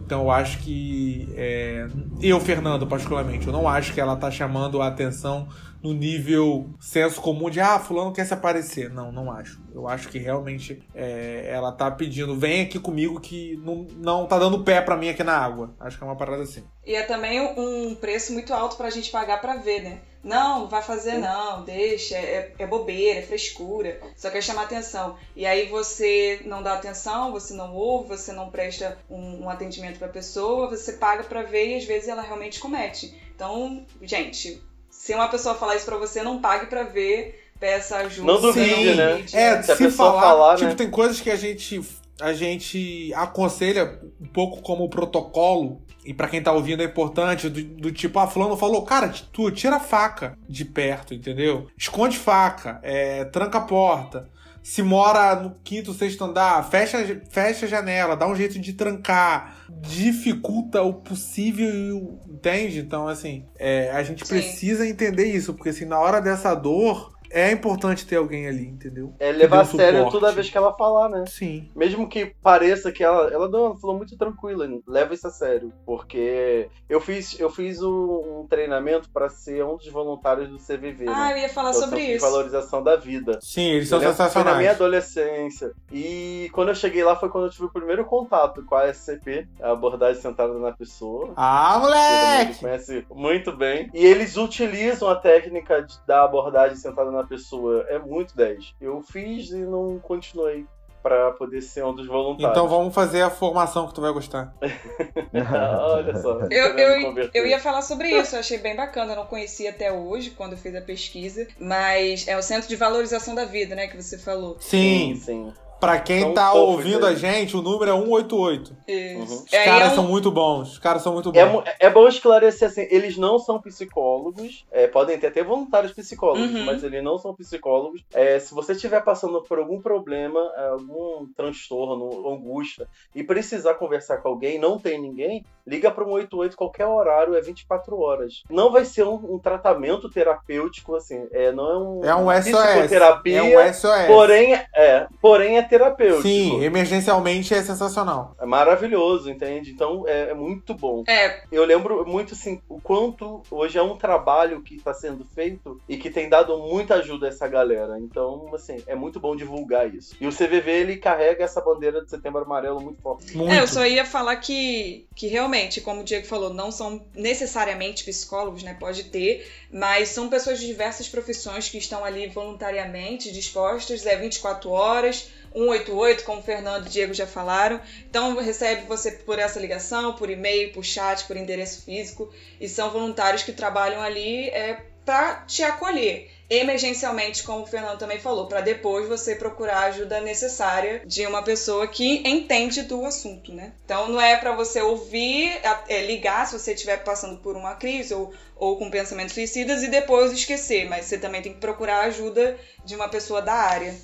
[0.06, 1.28] Então eu acho que.
[1.34, 1.88] é,
[2.22, 5.48] eu, Fernando, particularmente, eu não acho que ela tá chamando a atenção
[5.84, 8.88] no nível senso comum de ah, fulano quer se aparecer.
[8.88, 9.62] Não, não acho.
[9.74, 14.38] Eu acho que realmente é, ela tá pedindo, vem aqui comigo que não, não tá
[14.38, 15.74] dando pé pra mim aqui na água.
[15.78, 16.64] Acho que é uma parada assim.
[16.86, 20.00] E é também um preço muito alto pra gente pagar pra ver, né?
[20.22, 25.18] Não, não vai fazer não, deixa, é, é bobeira, é frescura, só quer chamar atenção.
[25.36, 29.98] E aí você não dá atenção, você não ouve, você não presta um, um atendimento
[29.98, 33.14] pra pessoa, você paga pra ver e às vezes ela realmente comete.
[33.34, 34.62] Então, gente,
[35.04, 38.32] se uma pessoa falar isso pra você, não pague pra ver, peça ajuda.
[38.32, 39.20] Não duvide, não né?
[39.34, 40.74] É, Se a se, pessoa falar, falar, tipo, né?
[40.76, 41.78] tem coisas que a gente
[42.22, 47.62] a gente aconselha um pouco como protocolo e pra quem tá ouvindo é importante do,
[47.62, 51.66] do tipo, ah, fulano falou, cara, tu tira a faca de perto, entendeu?
[51.76, 54.30] Esconde faca, é, tranca a porta.
[54.64, 59.58] Se mora no quinto, sexto andar, fecha, fecha a janela, dá um jeito de trancar,
[59.68, 62.80] dificulta o possível, e o- entende?
[62.80, 64.26] Então, assim, é, a gente Sim.
[64.26, 69.12] precisa entender isso, porque assim, na hora dessa dor, é importante ter alguém ali, entendeu?
[69.18, 70.12] É levar a Que sério suporte.
[70.20, 71.24] toda vez que ela falar, né?
[71.26, 71.68] Sim.
[71.74, 73.32] Mesmo que pareça que ela.
[73.32, 75.72] Ela não, ela falou muito tranquila, leva isso a sério.
[75.84, 81.06] Porque eu fiz, eu fiz um, um treinamento pra ser um dos voluntários do CVV.
[81.08, 81.32] Ah, né?
[81.34, 82.24] eu ia falar Que é sobre isso.
[82.24, 83.38] Valorização da Vida.
[83.42, 84.70] Sim, eles Eu são que Foi na minha sensacionais.
[84.76, 85.72] adolescência.
[85.92, 89.46] E quando eu cheguei lá foi quando eu tive o primeiro contato com a SCP,
[89.60, 91.32] a abordagem centrada na pessoa.
[91.36, 92.60] Ah, moleque!
[92.60, 93.90] conhece muito bem.
[93.92, 97.84] E eles utilizam a técnica de- da abordagem sentada na pessoa.
[97.88, 98.74] É muito 10.
[98.80, 100.66] Eu fiz e não continuei
[101.04, 102.50] pra poder ser um dos voluntários.
[102.50, 104.54] Então vamos fazer a formação que tu vai gostar.
[105.34, 106.40] Olha só.
[106.50, 107.38] Eu, querendo eu, converter.
[107.38, 110.52] eu ia falar sobre isso, eu achei bem bacana, eu não conhecia até hoje, quando
[110.52, 114.16] eu fiz a pesquisa, mas é o Centro de Valorização da Vida, né, que você
[114.16, 114.56] falou.
[114.60, 115.52] Sim, sim.
[115.84, 117.20] Pra quem São tá ouvindo a eles.
[117.20, 118.76] gente, o número é 188.
[118.88, 119.16] Isso.
[119.16, 119.22] Uhum.
[119.44, 120.72] Os É, caras é um- são muito bons.
[120.72, 121.64] Os caras são muito bons.
[121.80, 126.52] É, é bom esclarecer assim, eles não são psicólogos, é, podem ter até voluntários psicólogos,
[126.54, 126.64] Uhum.
[126.64, 128.02] mas eles não são psicólogos.
[128.12, 134.18] É, se você estiver passando por algum problema, é, algum transtorno, angústia, e precisar conversar
[134.18, 138.42] com alguém, não tem ninguém, liga para um 188 qualquer horário, é 24 horas.
[138.50, 142.66] Não vai ser um, um tratamento terapêutico, assim, é, não é um, É um SOS.
[142.66, 144.06] psicoterapia, É um SOS.
[144.06, 146.22] porém, é, porém é terapêutico.
[146.22, 148.34] Sim, emergencialmente é sensacional.
[148.40, 149.70] É maravilhoso, entende?
[149.70, 151.02] Então é, é muito bom.
[151.08, 155.80] É, Eu lembro muito assim o quanto hoje é um trabalho que está sendo feito
[155.88, 157.98] e que tem dado muita ajuda a essa galera.
[157.98, 160.16] Então, assim, é muito bom divulgar isso.
[160.20, 163.36] E o CVV ele carrega essa bandeira de Setembro Amarelo muito forte.
[163.36, 163.52] Muito.
[163.52, 168.04] É, eu só ia falar que, que realmente, como o Diego falou, não são necessariamente
[168.04, 168.76] psicólogos, né?
[168.78, 174.70] Pode ter, mas são pessoas de diversas profissões que estão ali voluntariamente dispostas, é 24
[174.70, 177.80] horas, 188, como o Fernando e o Diego já falaram.
[178.08, 182.88] Então recebe você por essa ligação, por e-mail, por chat, por endereço físico, e são
[182.90, 188.60] voluntários que trabalham ali é, para te acolher emergencialmente, como o Fernando também falou, para
[188.60, 193.72] depois você procurar a ajuda necessária de uma pessoa que entende do assunto, né?
[193.84, 195.50] Então não é para você ouvir,
[195.88, 199.88] é, ligar se você estiver passando por uma crise ou, ou com pensamentos suicidas e
[199.88, 203.94] depois esquecer, mas você também tem que procurar a ajuda de uma pessoa da área.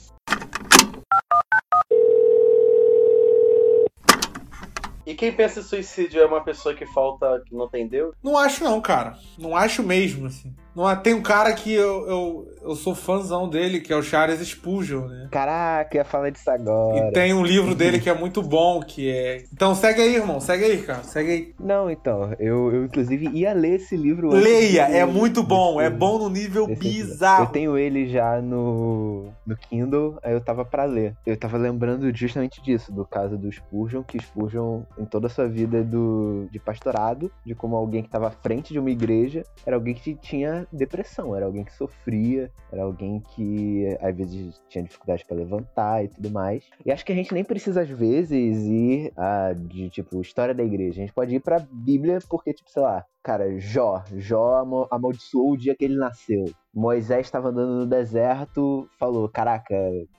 [5.11, 8.15] E quem pensa em suicídio é uma pessoa que falta, que não tem Deus?
[8.23, 9.19] Não acho não, cara.
[9.37, 10.55] Não acho mesmo, assim.
[10.75, 14.41] Não, tem um cara que eu, eu, eu sou fãzão dele, que é o Charles
[14.41, 15.29] Spurgeon, né?
[15.31, 17.09] Caraca, ia falar disso agora.
[17.09, 19.45] E tem um livro dele que é muito bom, que é...
[19.53, 20.41] Então segue aí, irmão.
[20.41, 21.03] Segue aí, cara.
[21.03, 21.55] Segue aí.
[21.59, 22.35] Não, então.
[22.39, 24.83] Eu, eu inclusive, ia ler esse livro Leia!
[24.83, 25.81] É muito bom.
[25.81, 27.45] É bom no nível bizarro.
[27.45, 31.17] Eu tenho ele já no, no Kindle, aí eu tava para ler.
[31.27, 35.49] Eu tava lembrando justamente disso, do caso do Spurgeon, que Spurgeon, em toda a sua
[35.49, 39.77] vida do, de pastorado, de como alguém que tava à frente de uma igreja, era
[39.77, 45.25] alguém que tinha depressão, era alguém que sofria, era alguém que às vezes tinha dificuldade
[45.25, 46.65] para levantar e tudo mais.
[46.85, 50.63] E acho que a gente nem precisa, às vezes, ir a, de tipo história da
[50.63, 51.01] igreja.
[51.01, 54.03] A gente pode ir pra Bíblia porque, tipo, sei lá, cara, Jó.
[54.17, 56.53] Jó amaldiçoou o dia que ele nasceu.
[56.73, 59.75] Moisés estava andando no deserto, falou: Caraca,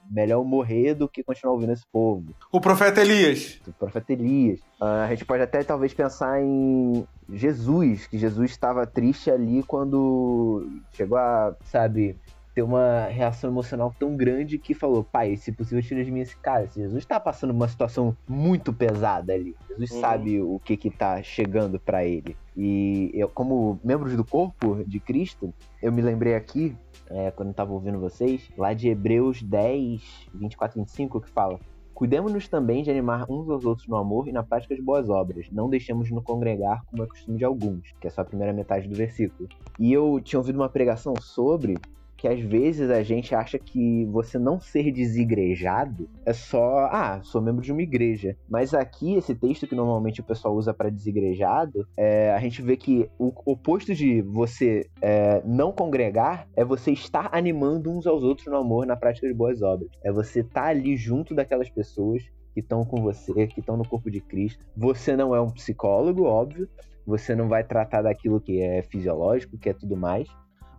[0.10, 2.34] melhor morrer do que continuar ouvindo esse povo.
[2.52, 3.62] O profeta Elias.
[3.68, 4.60] O profeta Elias.
[4.80, 10.68] Uh, a gente pode até talvez pensar em Jesus, que Jesus estava triste ali quando
[10.92, 12.18] chegou a, sabe,
[12.54, 16.36] ter uma reação emocional tão grande que falou: Pai, se possível, tira de mim esse
[16.38, 16.68] cara.
[16.68, 19.56] Jesus está passando uma situação muito pesada ali.
[19.70, 20.02] Jesus uhum.
[20.02, 22.36] sabe o que que tá chegando para ele.
[22.56, 26.76] E eu, como membros do corpo de Cristo, eu me lembrei aqui,
[27.10, 31.60] é, quando eu tava ouvindo vocês, lá de Hebreus 10, 24 e 25, que fala:
[31.94, 35.48] Cuidemos-nos também de animar uns aos outros no amor e na prática de boas obras.
[35.52, 38.88] Não deixemos nos congregar como é costume de alguns, que é só a primeira metade
[38.88, 39.48] do versículo.
[39.80, 41.78] E eu tinha ouvido uma pregação sobre
[42.22, 47.42] que às vezes a gente acha que você não ser desigrejado é só, ah, sou
[47.42, 48.38] membro de uma igreja.
[48.48, 52.78] Mas aqui, esse texto que normalmente o pessoal usa para desigrejado, é, a gente vê
[52.78, 58.46] que o oposto de você é, não congregar é você estar animando uns aos outros
[58.46, 59.90] no amor, na prática de boas obras.
[60.04, 62.22] É você estar tá ali junto daquelas pessoas
[62.54, 64.64] que estão com você, que estão no corpo de Cristo.
[64.78, 66.70] Você não é um psicólogo, óbvio.
[67.04, 70.28] Você não vai tratar daquilo que é fisiológico, que é tudo mais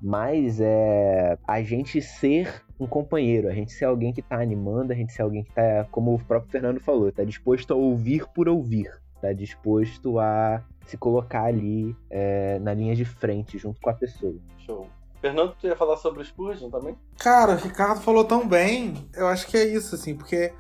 [0.03, 4.97] mas é a gente ser um companheiro, a gente ser alguém que tá animando, a
[4.97, 8.49] gente ser alguém que tá, como o próprio Fernando falou, tá disposto a ouvir por
[8.49, 8.91] ouvir,
[9.21, 14.35] tá disposto a se colocar ali é, na linha de frente junto com a pessoa.
[14.59, 14.89] Show.
[15.21, 16.97] Fernando, tu ia falar sobre o Spurgeon também?
[17.19, 19.09] Cara, o Ricardo falou tão bem.
[19.15, 20.53] Eu acho que é isso, assim, porque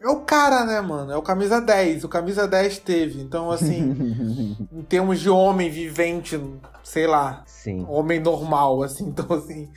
[0.00, 1.12] é o cara, né, mano?
[1.12, 2.04] É o camisa 10.
[2.04, 3.20] O camisa 10 teve.
[3.20, 6.40] Então, assim, em termos de homem vivente,
[6.84, 7.42] sei lá.
[7.46, 7.84] Sim.
[7.88, 9.06] Homem normal, assim.
[9.08, 9.68] Então, assim,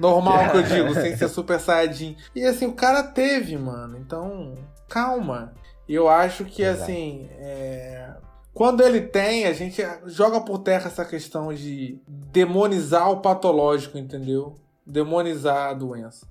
[0.00, 2.16] normal que eu digo, sem ser super saiyajin.
[2.34, 3.98] E, assim, o cara teve, mano.
[3.98, 4.54] Então,
[4.88, 5.52] calma.
[5.86, 6.82] Eu acho que, Exato.
[6.82, 8.14] assim, é...
[8.54, 14.54] quando ele tem, a gente joga por terra essa questão de demonizar o patológico, entendeu?
[14.86, 16.26] Demonizar a doença.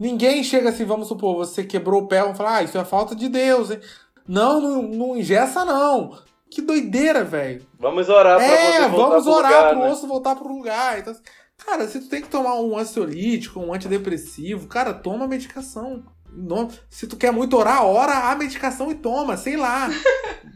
[0.00, 3.14] Ninguém chega assim, vamos supor, você quebrou o pé, vamos falar, ah, isso é falta
[3.14, 3.80] de Deus, hein?
[4.26, 6.18] Não, não, não ingessa, não.
[6.50, 7.66] Que doideira, velho.
[7.78, 9.90] Vamos orar pra é, você voltar vamos pro orar lugar, pro né?
[9.90, 10.98] osso voltar pro lugar.
[10.98, 11.14] Então,
[11.66, 16.02] cara, se tu tem que tomar um ansiolítico, um antidepressivo, cara, toma medicação.
[16.88, 19.90] Se tu quer muito orar, ora a medicação e toma, sei lá.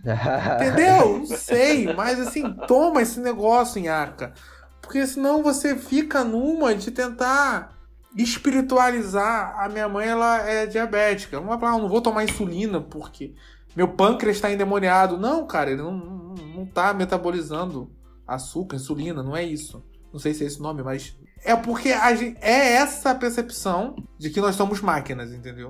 [0.57, 1.19] Entendeu?
[1.19, 4.33] Não sei, mas assim, toma esse negócio em arca.
[4.81, 7.74] Porque senão você fica numa de tentar
[8.17, 9.59] espiritualizar.
[9.59, 11.41] A minha mãe ela é diabética.
[11.41, 13.35] Não vai falar, ah, não vou tomar insulina porque
[13.75, 15.19] meu pâncreas está endemoniado.
[15.19, 17.91] Não, cara, ele não, não, não tá metabolizando
[18.27, 19.85] açúcar, insulina, não é isso.
[20.13, 24.31] Não sei se é esse nome, mas é porque a gente, é essa percepção de
[24.31, 25.69] que nós somos máquinas, entendeu?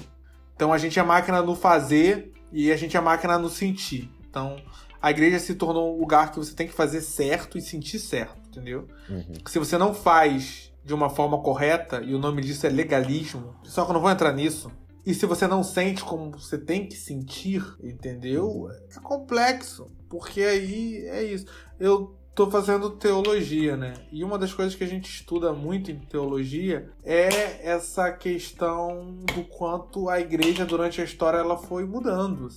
[0.55, 4.11] Então a gente é máquina no fazer e a gente é máquina no sentir.
[4.29, 4.57] Então
[5.03, 8.39] a igreja se tornou um lugar que você tem que fazer certo e sentir certo,
[8.49, 8.87] entendeu?
[9.09, 9.35] Uhum.
[9.47, 13.85] Se você não faz de uma forma correta, e o nome disso é legalismo, só
[13.85, 14.71] que eu não vou entrar nisso.
[15.07, 18.69] E se você não sente como você tem que sentir, entendeu?
[18.91, 21.47] É complexo, porque aí é isso.
[21.79, 23.95] Eu tô fazendo teologia, né?
[24.11, 29.45] E uma das coisas que a gente estuda muito em teologia é essa questão do
[29.45, 32.49] quanto a igreja durante a história ela foi mudando.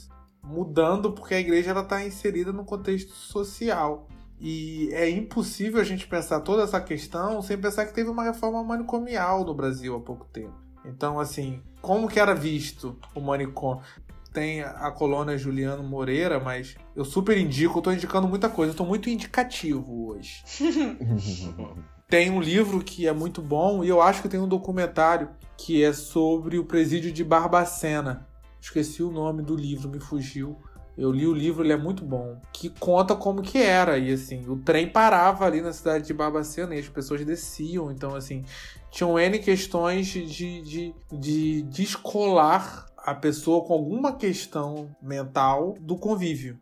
[0.42, 4.08] Mudando porque a igreja ela está inserida no contexto social.
[4.40, 8.64] E é impossível a gente pensar toda essa questão sem pensar que teve uma reforma
[8.64, 10.54] manicomial no Brasil há pouco tempo.
[10.86, 13.84] Então, assim, como que era visto o manicômio?
[14.32, 18.78] Tem a colônia Juliano Moreira, mas eu super indico, eu tô indicando muita coisa, eu
[18.78, 20.44] tô muito indicativo hoje.
[22.08, 25.84] tem um livro que é muito bom e eu acho que tem um documentário que
[25.84, 28.28] é sobre o presídio de Barbacena.
[28.62, 30.58] Esqueci o nome do livro, me fugiu.
[30.98, 32.42] Eu li o livro, ele é muito bom.
[32.52, 34.00] Que conta como que era.
[34.00, 37.92] E assim, o trem parava ali na cidade de Barbacena e as pessoas desciam.
[37.92, 38.44] Então, assim,
[38.90, 40.26] tinham N questões de,
[40.62, 46.58] de, de descolar a pessoa com alguma questão mental do convívio.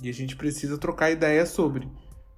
[0.00, 1.90] E a gente precisa trocar ideia sobre.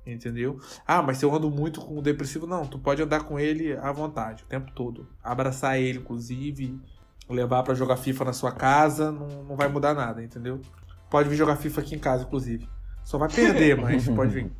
[0.06, 0.58] Entendeu?
[0.86, 2.66] Ah, mas se eu ando muito com o depressivo, não.
[2.66, 5.06] Tu pode andar com ele à vontade, o tempo todo.
[5.22, 6.80] Abraçar ele, inclusive.
[7.28, 10.62] Levar para jogar FIFA na sua casa, não, não vai mudar nada, entendeu?
[11.10, 12.68] Pode vir jogar FIFA aqui em casa, inclusive.
[13.04, 14.50] Só vai perder, mas pode vir.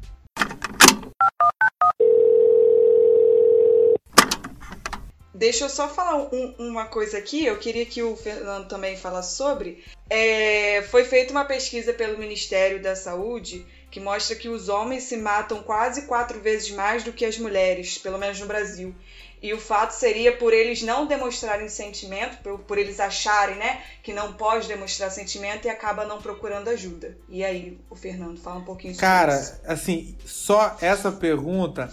[5.35, 9.37] Deixa eu só falar um, uma coisa aqui, eu queria que o Fernando também falasse
[9.37, 9.85] sobre.
[10.11, 15.17] É, foi feita uma pesquisa pelo Ministério da Saúde que mostra que os homens se
[15.17, 18.95] matam quase quatro vezes mais do que as mulheres, pelo menos no Brasil.
[19.43, 24.13] E o fato seria por eles não demonstrarem sentimento, por, por eles acharem né, que
[24.13, 27.17] não pode demonstrar sentimento e acaba não procurando ajuda.
[27.29, 29.61] E aí, o Fernando, fala um pouquinho sobre Cara, isso.
[29.61, 31.93] Cara, assim, só essa pergunta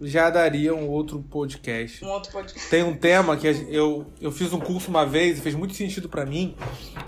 [0.00, 2.04] já daria um outro podcast.
[2.04, 2.68] Um outro podcast.
[2.70, 6.08] Tem um tema que eu, eu fiz um curso uma vez e fez muito sentido
[6.08, 6.56] para mim.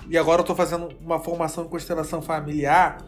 [0.09, 3.05] E agora eu tô fazendo uma formação em constelação familiar.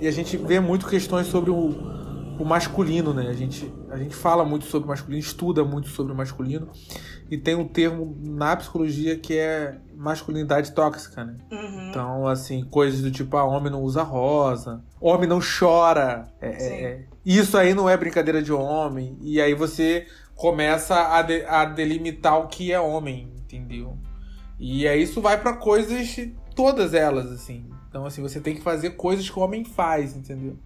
[0.00, 2.01] E a gente vê muito questões sobre o,
[2.42, 3.28] o masculino, né?
[3.28, 6.68] A gente, a gente fala muito sobre o masculino, estuda muito sobre o masculino.
[7.30, 11.36] E tem um termo na psicologia que é masculinidade tóxica, né?
[11.52, 11.88] Uhum.
[11.88, 16.26] Então, assim, coisas do tipo, ah, homem não usa rosa, homem não chora.
[16.40, 19.16] É, é, isso aí não é brincadeira de homem.
[19.22, 23.96] E aí você começa a, de, a delimitar o que é homem, entendeu?
[24.58, 26.18] E aí isso vai para coisas,
[26.56, 27.70] todas elas, assim.
[27.88, 30.58] Então, assim, você tem que fazer coisas que o homem faz, entendeu?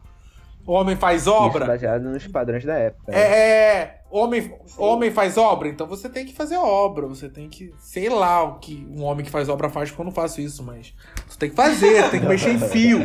[0.67, 1.65] O homem faz obra.
[1.65, 3.13] Isso baseado nos padrões da época.
[3.13, 3.19] Né?
[3.19, 7.07] É, homem, homem faz obra, então você tem que fazer obra.
[7.07, 10.07] Você tem que, sei lá o que um homem que faz obra faz, porque eu
[10.07, 10.93] não faço isso, mas
[11.29, 12.99] você tem que fazer, tem que mexer em fio.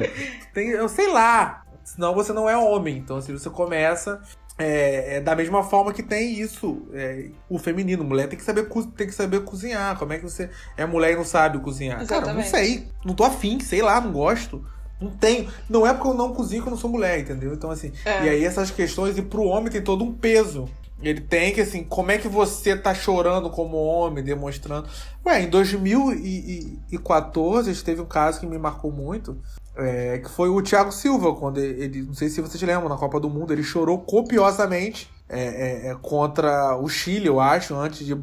[0.53, 1.63] Tem, eu sei lá.
[1.83, 2.97] Senão você não é homem.
[2.97, 4.21] Então, assim, você começa
[4.57, 8.03] é, é, da mesma forma que tem isso, é, o feminino.
[8.03, 9.97] Mulher tem que, saber, tem que saber cozinhar.
[9.97, 12.01] Como é que você é mulher e não sabe cozinhar?
[12.01, 12.25] Exatamente.
[12.25, 12.87] Cara, não sei.
[13.03, 14.63] Não tô afim, sei lá, não gosto.
[15.01, 15.49] Não tenho.
[15.69, 17.53] Não é porque eu não cozinho que eu não sou mulher, entendeu?
[17.53, 17.91] Então, assim.
[18.05, 18.25] É.
[18.25, 20.69] E aí essas questões, e pro homem tem todo um peso.
[21.01, 24.87] Ele tem que, assim, como é que você tá chorando como homem, demonstrando.
[25.25, 29.35] Ué, em 2014 teve um caso que me marcou muito.
[29.75, 33.19] É, que foi o Thiago Silva, quando ele, não sei se vocês lembram, na Copa
[33.19, 38.13] do Mundo, ele chorou copiosamente é, é, contra o Chile, eu acho, antes de,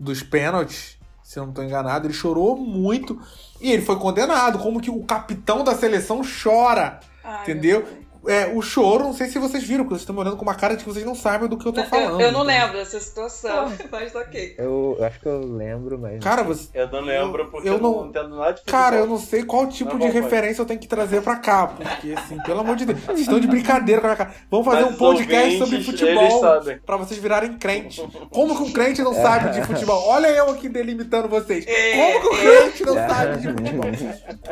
[0.00, 2.06] dos pênaltis, se eu não estou enganado.
[2.06, 3.20] Ele chorou muito
[3.60, 4.58] e ele foi condenado.
[4.58, 7.86] Como que o capitão da seleção chora, Ai, entendeu?
[8.26, 10.54] É, o choro, não sei se vocês viram, porque vocês estão me olhando com uma
[10.54, 12.20] cara de que vocês não sabem do que eu tô falando.
[12.20, 14.54] Eu, eu não lembro dessa situação, mas ok.
[14.58, 16.22] Eu, eu acho que eu lembro, mas.
[16.22, 16.68] Cara, você.
[16.74, 18.80] Eu não lembro porque eu eu não- não entendo nada de futebol.
[18.80, 21.66] Cara, eu não sei qual tipo Não, de referência eu tenho que trazer pra cá,
[21.66, 24.34] porque assim, pelo amor de Deus, vocês estão de brincadeira com a minha cara.
[24.50, 26.78] Vamos fazer Mas um podcast sobre ouvintes, futebol eles sabem.
[26.78, 28.02] pra vocês virarem crente.
[28.30, 30.02] Como que um crente não sabe de futebol?
[30.08, 31.64] Olha eu aqui delimitando vocês.
[31.66, 33.08] Como que um crente não É.
[33.08, 33.84] sabe de futebol?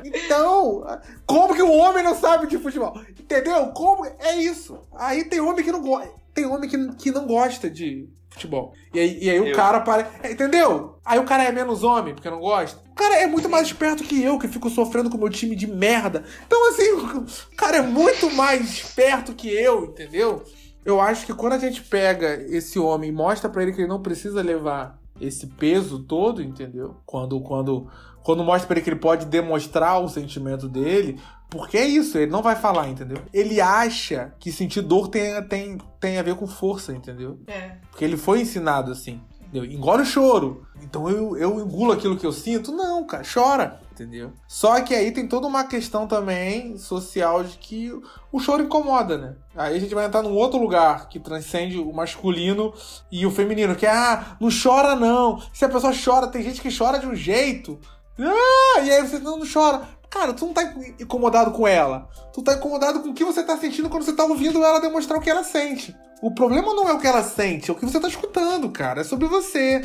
[0.04, 0.84] Então,
[1.26, 2.98] como que um homem não sabe de futebol?
[3.18, 3.61] Entendeu?
[3.70, 4.78] Como é isso?
[4.94, 8.72] Aí tem homem que não gosta, tem homem que, que não gosta de futebol.
[8.92, 10.98] E aí, e aí o cara para, é, entendeu?
[11.04, 12.80] Aí o cara é menos homem porque não gosta.
[12.90, 15.54] O cara é muito mais esperto que eu, que fico sofrendo com o meu time
[15.54, 16.24] de merda.
[16.46, 16.92] Então, assim,
[17.52, 20.42] o cara é muito mais esperto que eu, entendeu?
[20.84, 23.88] Eu acho que quando a gente pega esse homem e mostra pra ele que ele
[23.88, 26.96] não precisa levar esse peso todo, entendeu?
[27.06, 27.88] Quando, quando,
[28.22, 31.20] quando mostra pra ele que ele pode demonstrar o sentimento dele,
[31.52, 33.18] porque é isso, ele não vai falar, entendeu?
[33.30, 37.38] Ele acha que sentir dor tem, tem, tem a ver com força, entendeu?
[37.46, 37.76] É.
[37.90, 39.20] Porque ele foi ensinado assim.
[39.38, 39.66] Entendeu?
[39.66, 40.66] Engole o choro.
[40.82, 42.72] Então eu, eu engulo aquilo que eu sinto?
[42.72, 43.80] Não, cara, chora.
[43.92, 44.32] Entendeu?
[44.48, 47.92] Só que aí tem toda uma questão também social de que
[48.32, 49.34] o choro incomoda, né?
[49.54, 52.72] Aí a gente vai entrar num outro lugar que transcende o masculino
[53.10, 55.38] e o feminino, que é, ah, não chora não.
[55.52, 57.78] Se a pessoa chora, tem gente que chora de um jeito.
[58.18, 59.86] Ah, e aí você não, não chora.
[60.12, 60.62] Cara, tu não tá
[61.00, 62.06] incomodado com ela.
[62.34, 65.18] Tu tá incomodado com o que você tá sentindo quando você tá ouvindo ela demonstrar
[65.18, 65.96] o que ela sente.
[66.20, 69.00] O problema não é o que ela sente, é o que você tá escutando, cara.
[69.00, 69.80] É sobre você.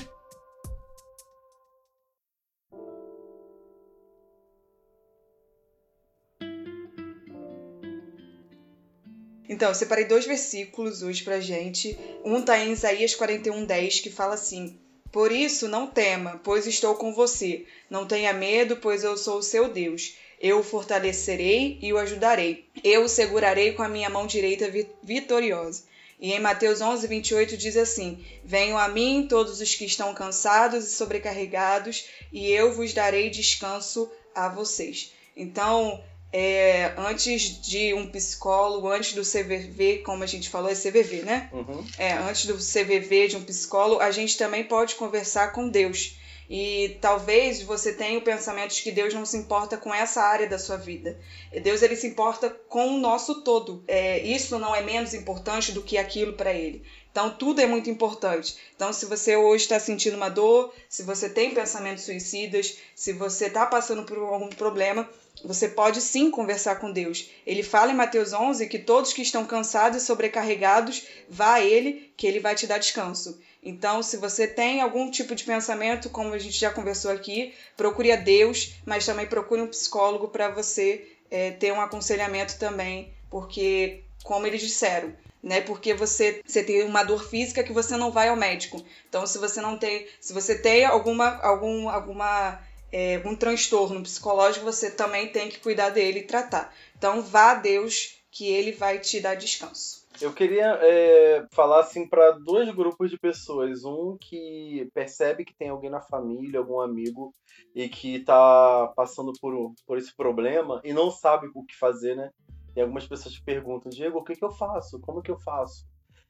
[9.48, 11.98] Então, eu separei dois versículos hoje pra gente.
[12.26, 14.78] Um tá em Isaías 41:10, que fala assim:
[15.12, 17.66] Por isso não tema, pois estou com você.
[17.90, 20.16] Não tenha medo, pois eu sou o seu Deus.
[20.40, 22.66] Eu o fortalecerei e o ajudarei.
[22.84, 25.84] Eu o segurarei com a minha mão direita vi- vitoriosa.
[26.20, 30.86] E em Mateus 11, 28 diz assim: Venham a mim todos os que estão cansados
[30.86, 35.12] e sobrecarregados, e eu vos darei descanso a vocês.
[35.36, 41.24] Então, é, antes de um psicólogo, antes do CVV, como a gente falou, é CVV,
[41.24, 41.50] né?
[41.54, 41.86] Uhum.
[41.98, 46.18] É, antes do CVV de um psicólogo, a gente também pode conversar com Deus.
[46.50, 50.48] E talvez você tenha o pensamento de que Deus não se importa com essa área
[50.48, 51.20] da sua vida.
[51.62, 53.84] Deus ele se importa com o nosso todo.
[53.88, 56.84] É, isso não é menos importante do que aquilo para ele.
[57.18, 58.56] Então, tudo é muito importante.
[58.76, 63.48] Então, se você hoje está sentindo uma dor, se você tem pensamentos suicidas, se você
[63.48, 65.10] está passando por algum problema,
[65.44, 67.28] você pode sim conversar com Deus.
[67.44, 72.08] Ele fala em Mateus 11 que todos que estão cansados e sobrecarregados, vá a Ele,
[72.16, 73.42] que Ele vai te dar descanso.
[73.64, 78.12] Então, se você tem algum tipo de pensamento, como a gente já conversou aqui, procure
[78.12, 84.04] a Deus, mas também procure um psicólogo para você é, ter um aconselhamento também, porque,
[84.24, 85.16] como eles disseram,
[85.48, 85.62] né?
[85.62, 88.84] Porque você, você tem uma dor física que você não vai ao médico.
[89.08, 92.60] Então, se você não tem, se você tem alguma algum alguma
[92.92, 96.74] é, algum transtorno psicológico, você também tem que cuidar dele e tratar.
[96.98, 100.06] Então, vá a Deus que ele vai te dar descanso.
[100.20, 103.86] Eu queria é, falar assim para dois grupos de pessoas.
[103.86, 107.34] Um que percebe que tem alguém na família, algum amigo,
[107.74, 112.32] e que está passando por, por esse problema e não sabe o que fazer, né?
[112.78, 115.00] Tem algumas pessoas perguntam, Diego, o que, que eu faço?
[115.00, 115.84] Como que eu faço?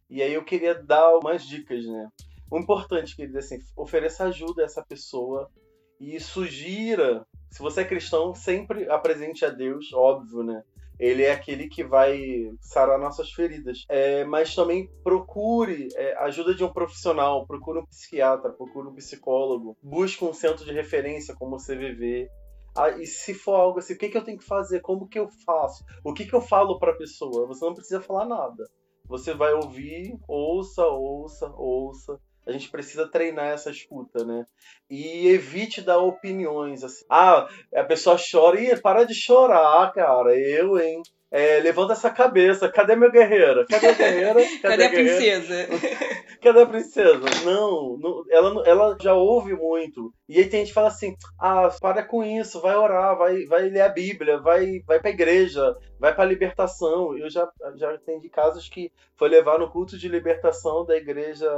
[0.10, 2.08] E aí eu queria dar umas dicas, né?
[2.50, 5.52] O importante, querido, é assim, ofereça ajuda a essa pessoa
[6.00, 10.64] e sugira, se você é cristão, sempre apresente a Deus, óbvio, né?
[10.98, 13.84] Ele é aquele que vai sarar nossas feridas.
[13.90, 19.76] É, mas também procure é, ajuda de um profissional, procure um psiquiatra, procure um psicólogo,
[19.84, 22.30] busque um centro de referência como o CVV.
[22.78, 24.82] Ah, e se for algo assim, o que, que eu tenho que fazer?
[24.82, 25.84] Como que eu faço?
[26.04, 27.48] O que, que eu falo para a pessoa?
[27.48, 28.70] Você não precisa falar nada.
[29.06, 32.20] Você vai ouvir, ouça, ouça, ouça.
[32.46, 34.46] A gente precisa treinar essa escuta, né?
[34.90, 37.06] E evite dar opiniões assim.
[37.10, 40.38] Ah, a pessoa chora e para de chorar, cara.
[40.38, 41.02] Eu, hein?
[41.32, 42.70] É, levanta essa cabeça.
[42.70, 43.66] Cadê meu guerreiro?
[43.68, 44.34] Cadê a guerreira?
[44.62, 45.68] Cadê, Cadê a, a princesa?
[46.42, 47.26] Cadê a princesa?
[47.44, 50.14] Não, não, ela, ela já ouve muito.
[50.30, 53.70] E aí tem gente que fala assim: ah, para com isso, vai orar, vai, vai
[53.70, 57.18] ler a Bíblia, vai, vai pra igreja, vai pra libertação.
[57.18, 61.50] Eu já, já atendi casos que foi levar no culto de libertação da igreja.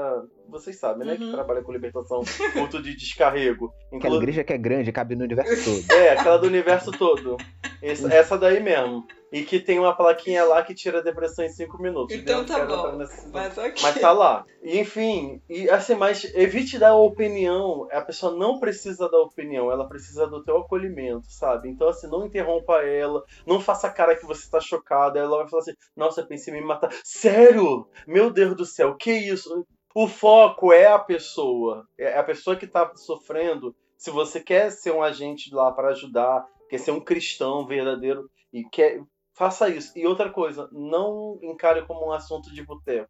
[0.48, 1.14] Vocês sabem, né?
[1.14, 1.20] Uhum.
[1.20, 3.72] Que trabalha com libertação, culto de descarrego.
[3.88, 4.00] Inclu...
[4.00, 6.00] Aquela igreja que é grande, cabe no universo todo.
[6.00, 7.38] É, aquela do universo todo.
[7.82, 9.06] Essa, essa daí mesmo.
[9.32, 12.16] E que tem uma plaquinha lá que tira a depressão em 5 minutos.
[12.16, 12.98] Então tá bom.
[13.32, 13.74] Mas, okay.
[13.82, 14.46] mas tá lá.
[14.64, 17.88] E enfim, e assim, mas evite dar opinião.
[17.92, 21.70] A pessoa não precisa da opinião, ela precisa do teu acolhimento, sabe?
[21.70, 25.20] Então, assim, não interrompa ela, não faça cara que você tá chocada.
[25.20, 26.90] Ela vai falar assim: nossa, pensei em me matar.
[27.04, 27.88] Sério?
[28.08, 29.66] Meu Deus do céu, que isso?
[29.96, 31.86] O foco é a pessoa.
[31.98, 33.76] É a pessoa que tá sofrendo.
[33.98, 38.64] Se você quer ser um agente lá para ajudar, quer ser um cristão verdadeiro e
[38.64, 39.02] quer
[39.40, 39.98] faça isso.
[39.98, 43.10] E outra coisa, não encare como um assunto de boteco,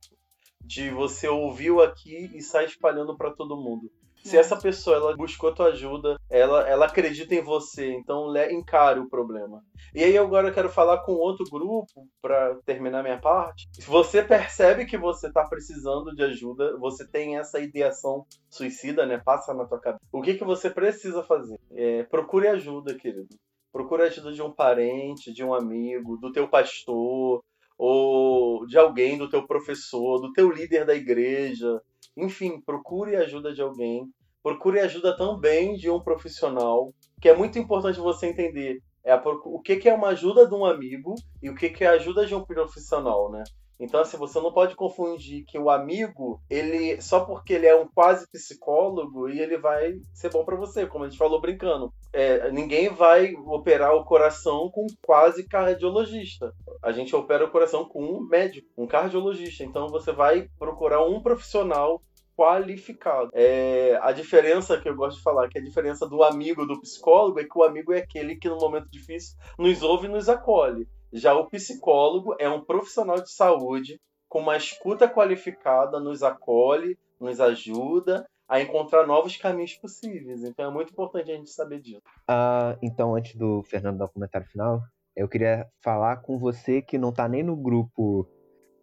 [0.63, 3.89] de você ouviu aqui e sai espalhando para todo mundo.
[4.23, 9.09] Se essa pessoa ela buscou tua ajuda, ela, ela acredita em você, então encare o
[9.09, 9.63] problema.
[9.95, 13.67] E aí agora eu quero falar com outro grupo para terminar minha parte.
[13.71, 19.17] Se você percebe que você está precisando de ajuda, você tem essa ideação suicida, né?
[19.17, 20.03] Passa na tua cabeça.
[20.11, 21.57] O que que você precisa fazer?
[21.71, 23.29] É, procure ajuda, querido.
[23.71, 27.43] Procure a ajuda de um parente, de um amigo, do teu pastor,
[27.77, 31.81] ou de alguém, do teu professor, do teu líder da igreja.
[32.17, 34.05] Enfim, procure a ajuda de alguém.
[34.41, 39.61] Procure ajuda também de um profissional, que é muito importante você entender é a, o
[39.61, 42.25] que, que é uma ajuda de um amigo e o que, que é a ajuda
[42.25, 43.43] de um profissional, né?
[43.79, 47.87] Então, assim, você não pode confundir que o amigo, ele só porque ele é um
[47.87, 51.93] quase psicólogo e ele vai ser bom para você, como a gente falou brincando.
[52.11, 56.53] É, ninguém vai operar o coração com quase cardiologista.
[56.83, 59.63] A gente opera o coração com um médico, um cardiologista.
[59.63, 62.01] Então, você vai procurar um profissional
[62.39, 63.29] qualificado.
[63.33, 67.37] É, a diferença que eu gosto de falar, que a diferença do amigo do psicólogo,
[67.37, 70.87] é que o amigo é aquele que no momento difícil nos ouve e nos acolhe.
[71.11, 77.41] Já o psicólogo é um profissional de saúde com uma escuta qualificada, nos acolhe, nos
[77.41, 80.43] ajuda a encontrar novos caminhos possíveis.
[80.43, 82.01] Então é muito importante a gente saber disso.
[82.29, 84.81] Uh, então, antes do Fernando dar o comentário final,
[85.15, 88.27] eu queria falar com você que não está nem no grupo,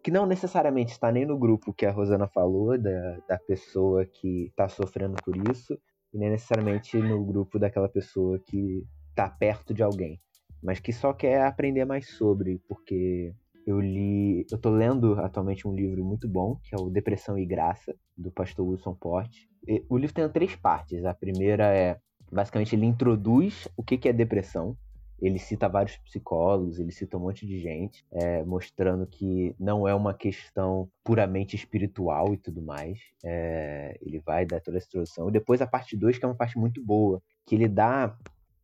[0.03, 4.47] que não necessariamente está nem no grupo que a Rosana falou, da, da pessoa que
[4.47, 5.77] está sofrendo por isso,
[6.13, 10.19] e nem necessariamente no grupo daquela pessoa que está perto de alguém
[10.61, 13.33] mas que só quer aprender mais sobre, porque
[13.65, 17.45] eu li, eu tô lendo atualmente um livro muito bom, que é o Depressão e
[17.45, 19.49] Graça, do pastor Wilson Porte.
[19.89, 21.03] O livro tem três partes.
[21.03, 21.99] A primeira é,
[22.31, 24.77] basicamente, ele introduz o que, que é depressão.
[25.19, 29.93] ele cita vários psicólogos, ele cita um monte de gente, é, mostrando que não é
[29.93, 32.99] uma questão puramente espiritual e tudo mais.
[33.25, 35.27] É, ele vai dar toda essa introdução.
[35.27, 38.15] E depois a parte 2, que é uma parte muito boa, que ele dá,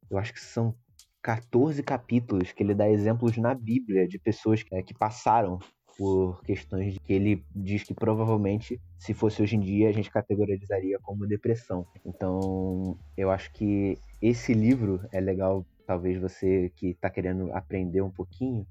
[0.09, 0.75] eu acho que são
[1.23, 5.57] 14 capítulos, que ele dá exemplos na Bíblia de pessoas é, que passaram
[5.97, 10.99] por questões que ele diz que provavelmente, se fosse hoje em dia, a gente categorizaria
[11.01, 11.85] como depressão.
[12.05, 18.09] Então, eu acho que esse livro é legal talvez você que está querendo aprender um
[18.09, 18.65] pouquinho,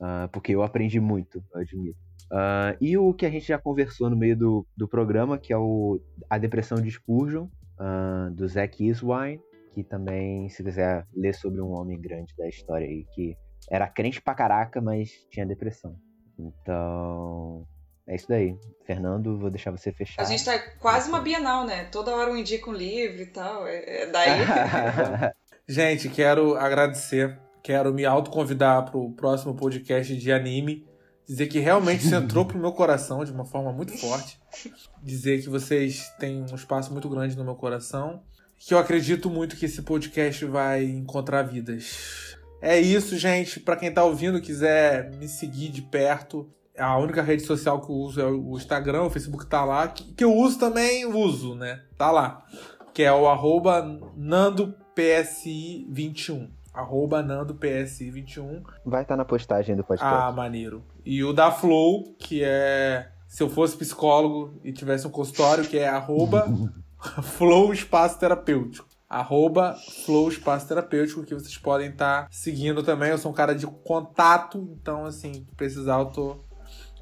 [0.00, 1.98] uh, porque eu aprendi muito, eu admito.
[2.32, 5.58] Uh, e o que a gente já conversou no meio do, do programa, que é
[5.58, 9.40] o A Depressão de Spurgeon, uh, do Zack Iswine,
[9.76, 13.36] que também, se quiser ler sobre um homem grande da história aí, que
[13.70, 15.94] era crente pra caraca, mas tinha depressão.
[16.38, 17.66] Então,
[18.08, 18.56] é isso daí.
[18.86, 20.22] Fernando, vou deixar você fechar.
[20.22, 21.84] A gente tá quase uma Bienal, né?
[21.92, 23.66] Toda hora um indica um livro e tal.
[23.66, 24.30] É, é daí.
[25.68, 30.88] Gente, quero agradecer, quero me autoconvidar para o próximo podcast de anime.
[31.26, 34.40] Dizer que realmente isso entrou pro meu coração de uma forma muito forte.
[35.04, 38.22] Dizer que vocês têm um espaço muito grande no meu coração.
[38.58, 42.36] Que eu acredito muito que esse podcast vai encontrar vidas.
[42.60, 43.60] É isso, gente.
[43.60, 47.96] Para quem tá ouvindo, quiser me seguir de perto, a única rede social que eu
[47.96, 49.88] uso é o Instagram, o Facebook tá lá.
[49.88, 51.82] Que eu uso também, uso, né?
[51.96, 52.44] Tá lá.
[52.92, 53.82] Que é o arroba
[54.16, 56.48] Nando PSI21.
[56.72, 58.62] Arroba Nando PSI21.
[58.84, 60.14] Vai estar tá na postagem do podcast.
[60.14, 60.84] Ah, maneiro.
[61.04, 63.10] E o da Flow, que é.
[63.26, 66.46] Se eu fosse psicólogo e tivesse um consultório, que é arroba
[67.22, 68.86] Flow Espaço Terapêutico.
[69.08, 73.10] Arroba Flow Espaço Terapêutico, que vocês podem estar tá seguindo também.
[73.10, 76.36] Eu sou um cara de contato, então, assim, precisar, eu tô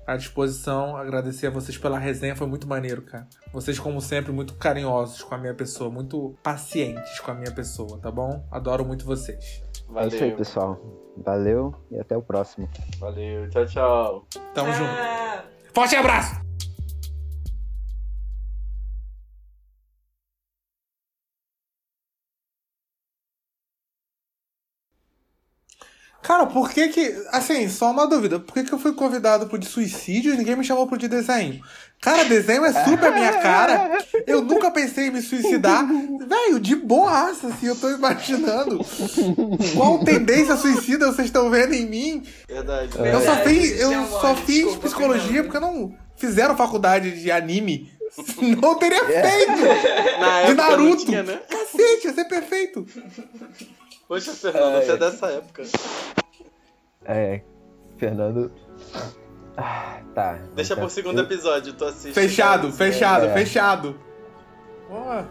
[0.07, 0.96] à disposição.
[0.96, 3.26] Agradecer a vocês pela resenha, foi muito maneiro, cara.
[3.52, 7.98] Vocês, como sempre, muito carinhosos com a minha pessoa, muito pacientes com a minha pessoa,
[7.98, 8.44] tá bom?
[8.50, 9.62] Adoro muito vocês.
[9.88, 10.11] Valeu.
[10.11, 10.80] É isso aí, pessoal.
[11.16, 12.68] Valeu e até o próximo.
[12.98, 14.26] Valeu, tchau, tchau.
[14.52, 14.78] Tamo tchau.
[14.78, 15.14] junto.
[15.72, 16.43] Forte abraço!
[26.24, 27.14] Cara, por que que.
[27.30, 28.40] Assim, só uma dúvida.
[28.40, 31.06] Por que que eu fui convidado pro de suicídio e ninguém me chamou pro de
[31.06, 31.60] desenho?
[32.00, 33.98] Cara, desenho é super minha cara.
[34.26, 35.86] Eu nunca pensei em me suicidar.
[35.86, 38.80] Velho, de boaça, assim, eu tô imaginando.
[39.76, 42.22] Qual tendência suicida vocês estão vendo em mim?
[42.48, 42.90] Verdade.
[42.96, 47.92] Eu só fiz, eu só fiz psicologia porque eu não fizeram faculdade de anime.
[48.62, 49.28] Não teria é.
[49.28, 50.20] feito!
[50.20, 51.04] Na de Naruto!
[51.04, 51.40] Tinha, né?
[51.50, 52.86] Cacete, ia ser perfeito!
[54.06, 55.64] Poxa, Fernando, você é dessa época.
[57.05, 57.40] É,
[57.96, 58.50] Fernando.
[59.57, 60.38] Ah, tá.
[60.55, 62.12] Deixa pro segundo episódio, tu assiste.
[62.12, 63.32] Fechado, fechado, é.
[63.32, 63.96] fechado.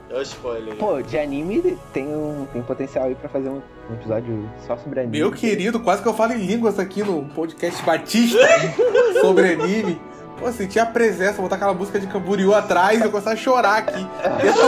[0.09, 0.76] É o spoiler.
[0.76, 5.01] Pô, de anime tem um, tem potencial aí pra fazer um, um, episódio só sobre
[5.01, 5.19] anime.
[5.19, 8.39] Meu querido, quase que eu falo em línguas aqui no podcast Batista
[9.21, 10.01] sobre anime.
[10.39, 13.78] Pô, senti a presença, botar aquela música de Camboriú atrás e eu começar a chorar
[13.78, 14.05] aqui.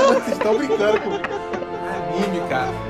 [0.07, 1.23] Vocês estão brincando comigo.
[2.13, 2.84] Anime, cara.